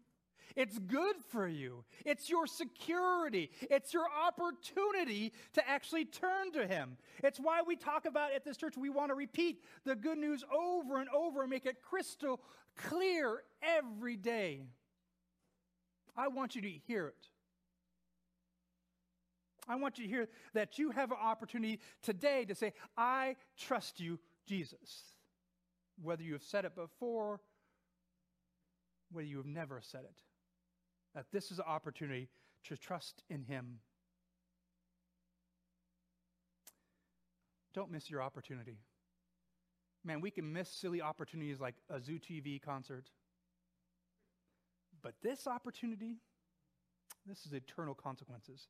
It's 0.56 0.78
good 0.78 1.15
for 1.30 1.47
you. 1.47 1.84
It's 2.06 2.30
your 2.30 2.45
security. 2.45 3.49
It's 3.62 3.93
your 3.93 4.06
opportunity 4.28 5.34
to 5.54 5.67
actually 5.67 6.06
turn 6.06 6.52
to 6.54 6.67
Him. 6.67 6.97
It's 7.23 7.39
why 7.39 7.62
we 7.65 7.76
talk 7.76 8.06
about 8.06 8.34
at 8.34 8.45
this 8.45 8.58
church, 8.58 8.78
we 8.78 8.89
want 8.89 9.10
to 9.10 9.15
repeat 9.15 9.63
the 9.84 9.95
good 9.95 10.17
news 10.17 10.43
over 10.56 10.99
and 10.99 11.10
over 11.10 11.41
and 11.41 11.49
make 11.49 11.65
it 11.65 11.82
crystal 11.82 12.39
clear 12.78 13.41
every 13.63 14.15
day. 14.15 14.62
I 16.15 16.28
want 16.28 16.56
you 16.56 16.62
to 16.62 16.69
hear 16.69 17.08
it. 17.08 17.30
I 19.67 19.76
want 19.76 19.97
you 19.97 20.06
to 20.06 20.10
hear 20.10 20.28
that 20.54 20.78
you 20.78 20.91
have 20.91 21.12
an 21.12 21.17
opportunity 21.21 21.80
today 22.02 22.45
to 22.45 22.54
say, 22.54 22.73
I 22.97 23.38
trust 23.58 23.99
you, 23.99 24.19
Jesus. 24.45 25.12
Whether 26.04 26.24
you 26.24 26.34
have 26.34 26.44
said 26.44 26.66
it 26.66 26.76
before, 26.76 27.39
whether 29.12 29.26
you 29.26 29.38
have 29.38 29.46
never 29.46 29.80
said 29.82 30.04
it, 30.04 30.22
that 31.16 31.26
this 31.32 31.50
is 31.52 31.60
an 31.60 31.66
opportunity 31.68 32.30
to 32.66 32.76
trust 32.76 33.24
in 33.30 33.44
Him. 33.44 33.80
Don't 37.74 37.92
miss 37.92 38.10
your 38.10 38.22
opportunity. 38.22 38.78
Man, 40.04 40.20
we 40.20 40.32
can 40.32 40.52
miss 40.52 40.70
silly 40.70 41.02
opportunities 41.02 41.60
like 41.60 41.76
a 41.89 42.02
Zoo 42.02 42.20
TV 42.20 42.62
concert. 42.62 43.10
But 45.02 45.13
this 45.22 45.48
opportunity, 45.48 46.18
this 47.26 47.46
is 47.46 47.54
eternal 47.54 47.94
consequences. 47.94 48.68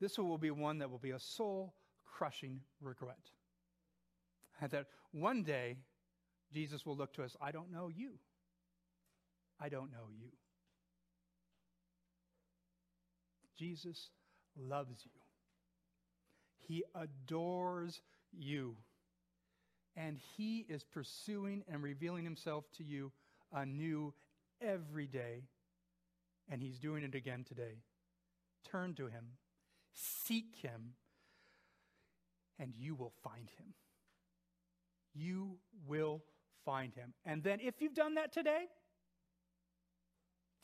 This 0.00 0.18
will 0.18 0.38
be 0.38 0.50
one 0.50 0.78
that 0.78 0.90
will 0.90 0.98
be 0.98 1.10
a 1.12 1.18
soul 1.18 1.74
crushing 2.04 2.60
regret. 2.80 3.30
And 4.60 4.70
that 4.72 4.86
one 5.12 5.42
day, 5.44 5.76
Jesus 6.52 6.84
will 6.84 6.96
look 6.96 7.12
to 7.14 7.22
us, 7.22 7.36
I 7.40 7.50
don't 7.50 7.72
know 7.72 7.88
you. 7.88 8.12
I 9.60 9.68
don't 9.68 9.92
know 9.92 10.08
you. 10.10 10.28
Jesus 13.58 14.10
loves 14.58 15.04
you. 15.04 15.10
He 16.66 16.84
adores 16.94 18.00
you. 18.32 18.76
And 19.96 20.18
He 20.36 20.64
is 20.68 20.84
pursuing 20.84 21.62
and 21.68 21.82
revealing 21.82 22.24
Himself 22.24 22.64
to 22.78 22.84
you 22.84 23.12
anew 23.52 24.14
every 24.60 25.06
day. 25.06 25.44
And 26.50 26.62
He's 26.62 26.78
doing 26.78 27.04
it 27.04 27.14
again 27.14 27.44
today. 27.46 27.78
Turn 28.64 28.94
to 28.94 29.06
Him 29.06 29.24
Seek 29.94 30.56
him, 30.62 30.94
and 32.58 32.72
you 32.76 32.94
will 32.94 33.12
find 33.22 33.50
him. 33.58 33.74
You 35.14 35.58
will 35.86 36.22
find 36.64 36.94
him. 36.94 37.14
And 37.24 37.42
then, 37.42 37.60
if 37.60 37.80
you've 37.80 37.94
done 37.94 38.14
that 38.14 38.32
today, 38.32 38.66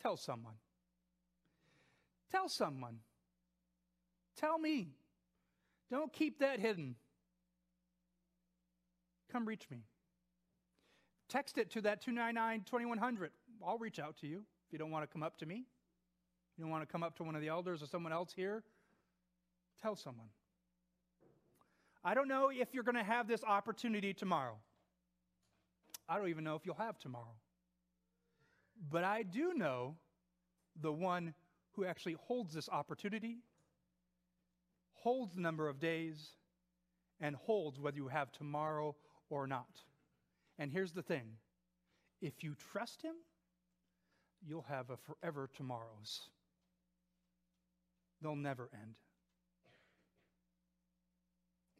tell 0.02 0.16
someone. 0.16 0.54
Tell 2.30 2.48
someone. 2.48 2.98
Tell 4.36 4.58
me. 4.58 4.88
Don't 5.90 6.12
keep 6.12 6.40
that 6.40 6.60
hidden. 6.60 6.96
Come 9.32 9.46
reach 9.46 9.68
me. 9.70 9.84
Text 11.28 11.58
it 11.58 11.70
to 11.72 11.80
that 11.82 12.02
299 12.02 12.64
2100. 12.64 13.30
I'll 13.66 13.78
reach 13.78 13.98
out 13.98 14.16
to 14.18 14.26
you 14.26 14.44
if 14.66 14.72
you 14.72 14.78
don't 14.78 14.90
want 14.90 15.02
to 15.02 15.12
come 15.12 15.22
up 15.22 15.38
to 15.38 15.46
me. 15.46 15.64
You 16.56 16.64
don't 16.64 16.70
want 16.70 16.82
to 16.82 16.90
come 16.90 17.02
up 17.02 17.16
to 17.16 17.24
one 17.24 17.34
of 17.34 17.40
the 17.40 17.48
elders 17.48 17.82
or 17.82 17.86
someone 17.86 18.12
else 18.12 18.32
here 18.34 18.62
Tell 19.80 19.96
someone. 19.96 20.28
I 22.04 22.14
don't 22.14 22.28
know 22.28 22.50
if 22.50 22.68
you're 22.72 22.82
going 22.82 22.96
to 22.96 23.04
have 23.04 23.28
this 23.28 23.44
opportunity 23.44 24.12
tomorrow. 24.12 24.56
I 26.08 26.16
don't 26.16 26.28
even 26.28 26.44
know 26.44 26.54
if 26.54 26.64
you'll 26.64 26.74
have 26.76 26.98
tomorrow. 26.98 27.36
But 28.90 29.04
I 29.04 29.22
do 29.22 29.52
know 29.54 29.96
the 30.80 30.92
one 30.92 31.34
who 31.72 31.84
actually 31.84 32.16
holds 32.20 32.54
this 32.54 32.68
opportunity, 32.68 33.38
holds 34.94 35.34
the 35.34 35.40
number 35.40 35.68
of 35.68 35.80
days, 35.80 36.30
and 37.20 37.36
holds 37.36 37.78
whether 37.78 37.96
you 37.96 38.08
have 38.08 38.32
tomorrow 38.32 38.94
or 39.28 39.46
not. 39.46 39.82
And 40.58 40.72
here's 40.72 40.92
the 40.92 41.02
thing 41.02 41.24
if 42.20 42.42
you 42.42 42.54
trust 42.72 43.02
him, 43.02 43.14
you'll 44.46 44.66
have 44.68 44.90
a 44.90 44.96
forever 44.96 45.48
tomorrows. 45.56 46.30
They'll 48.20 48.36
never 48.36 48.68
end. 48.72 48.94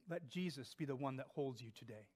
Let 0.09 0.29
Jesus 0.29 0.75
be 0.79 0.85
the 0.85 0.97
one 0.97 1.17
that 1.17 1.27
holds 1.35 1.61
you 1.61 1.71
today. 1.77 2.07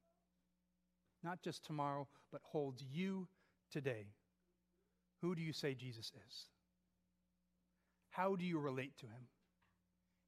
Not 1.22 1.42
just 1.42 1.64
tomorrow, 1.64 2.08
but 2.30 2.40
holds 2.44 2.82
you 2.82 3.28
today. 3.70 4.06
Who 5.20 5.34
do 5.34 5.42
you 5.42 5.52
say 5.52 5.74
Jesus 5.74 6.12
is? 6.28 6.46
How 8.10 8.34
do 8.36 8.44
you 8.44 8.58
relate 8.58 8.98
to 8.98 9.06
him? 9.06 9.28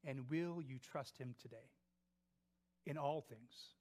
And 0.05 0.31
will 0.31 0.63
you 0.63 0.79
trust 0.79 1.19
him 1.19 1.35
today? 1.41 1.71
In 2.87 2.97
all 2.97 3.23
things, 3.23 3.75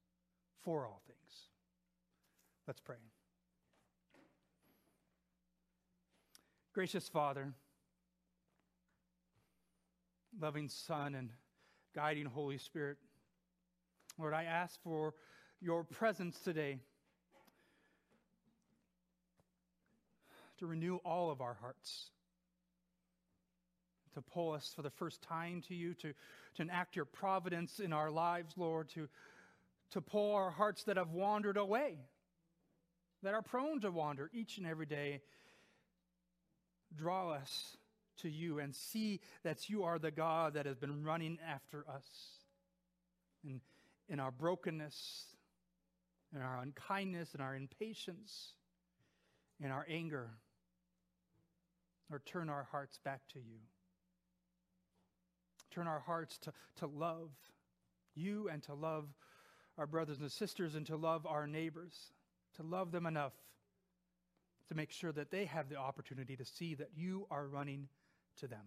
for 0.62 0.86
all 0.86 1.02
things. 1.06 1.50
Let's 2.68 2.80
pray. 2.80 2.96
Gracious 6.74 7.08
Father, 7.08 7.54
loving 10.40 10.70
Son, 10.70 11.14
and 11.14 11.30
guiding 11.94 12.26
Holy 12.26 12.58
Spirit, 12.58 12.98
Lord, 14.18 14.34
I 14.34 14.46
ask 14.46 14.82
for 14.82 15.14
your 15.62 15.84
presence 15.84 16.40
today 16.40 16.80
to 20.64 20.68
renew 20.68 20.96
all 21.04 21.30
of 21.30 21.42
our 21.42 21.58
hearts, 21.60 22.10
to 24.14 24.22
pull 24.22 24.54
us 24.54 24.72
for 24.74 24.82
the 24.82 24.90
first 24.90 25.22
time 25.22 25.62
to 25.68 25.76
you, 25.76 25.94
to, 25.96 26.14
to 26.56 26.62
enact 26.62 26.96
your 26.96 27.04
providence 27.04 27.82
in 27.82 27.92
our 27.92 28.10
lives, 28.10 28.54
Lord, 28.56 28.88
to, 28.92 29.10
to 29.92 30.00
pull 30.00 30.34
our 30.36 30.52
hearts 30.52 30.86
that 30.86 30.96
have 30.96 31.10
wandered 31.10 31.58
away, 31.58 31.98
that 33.24 33.34
are 33.34 33.42
prone 33.42 33.82
to 33.82 33.92
wander 33.92 34.30
each 34.34 34.58
and 34.58 34.66
every 34.66 34.86
day. 34.86 35.20
Draw 36.96 37.32
us 37.32 37.76
to 38.22 38.30
you 38.30 38.60
and 38.60 38.74
see 38.74 39.20
that 39.44 39.70
you 39.70 39.84
are 39.84 40.00
the 40.00 40.12
God 40.12 40.54
that 40.54 40.66
has 40.66 40.78
been 40.78 41.04
running 41.04 41.40
after 41.46 41.84
us. 41.94 42.06
And 43.44 43.60
in 44.08 44.22
our 44.22 44.32
brokenness, 44.32 45.26
in 46.34 46.42
our 46.42 46.62
unkindness, 46.62 47.36
in 47.36 47.42
our 47.42 47.54
impatience, 47.54 48.54
in 49.60 49.72
our 49.72 49.86
anger, 49.90 50.30
or 52.14 52.22
turn 52.26 52.50
our 52.50 52.68
hearts 52.72 53.00
back 53.04 53.22
to 53.34 53.40
you. 53.40 53.60
Turn 55.72 55.88
our 55.88 56.00
hearts 56.00 56.38
to, 56.40 56.54
to 56.78 56.88
love 56.88 57.32
you 58.16 58.48
and 58.50 58.62
to 58.64 58.74
love 58.74 59.06
our 59.78 59.88
brothers 59.88 60.20
and 60.20 60.32
sisters 60.32 60.76
and 60.76 60.86
to 60.86 60.96
love 60.96 61.26
our 61.26 61.48
neighbors, 61.48 62.14
to 62.56 62.64
love 62.64 62.92
them 62.92 63.08
enough 63.08 63.34
to 64.70 64.76
make 64.76 64.92
sure 64.92 65.12
that 65.12 65.32
they 65.32 65.46
have 65.46 65.70
the 65.70 65.76
opportunity 65.76 66.36
to 66.36 66.46
see 66.46 66.76
that 66.76 66.90
you 66.96 67.26
are 67.32 67.48
running 67.48 67.88
to 68.38 68.48
them. 68.48 68.66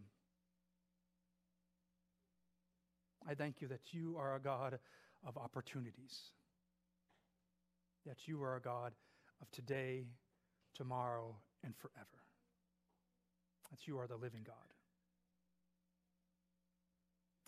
I 3.28 3.34
thank 3.34 3.60
you 3.60 3.68
that 3.68 3.92
you 3.92 4.16
are 4.18 4.34
a 4.34 4.40
God 4.40 4.78
of 5.26 5.36
opportunities. 5.36 6.30
That 8.06 8.28
you 8.28 8.42
are 8.42 8.56
a 8.56 8.60
God 8.60 8.92
of 9.40 9.50
today, 9.50 10.06
tomorrow, 10.74 11.36
and 11.64 11.74
forever. 11.76 12.25
That 13.70 13.86
you 13.86 13.98
are 13.98 14.06
the 14.06 14.16
living 14.16 14.42
God. 14.46 14.56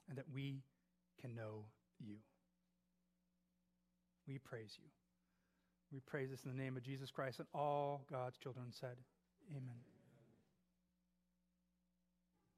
And 0.09 0.19
that 0.19 0.27
we 0.33 0.63
can 1.21 1.35
know 1.35 1.65
you. 2.01 2.17
We 4.27 4.39
praise 4.39 4.77
you. 4.79 4.89
We 5.93 6.01
praise 6.01 6.31
this 6.31 6.45
in 6.45 6.55
the 6.55 6.63
name 6.63 6.77
of 6.77 6.83
Jesus 6.83 7.11
Christ, 7.11 7.39
and 7.39 7.49
all 7.55 8.03
God's 8.11 8.37
children 8.37 8.67
said, 8.71 8.97
Amen. 9.51 9.88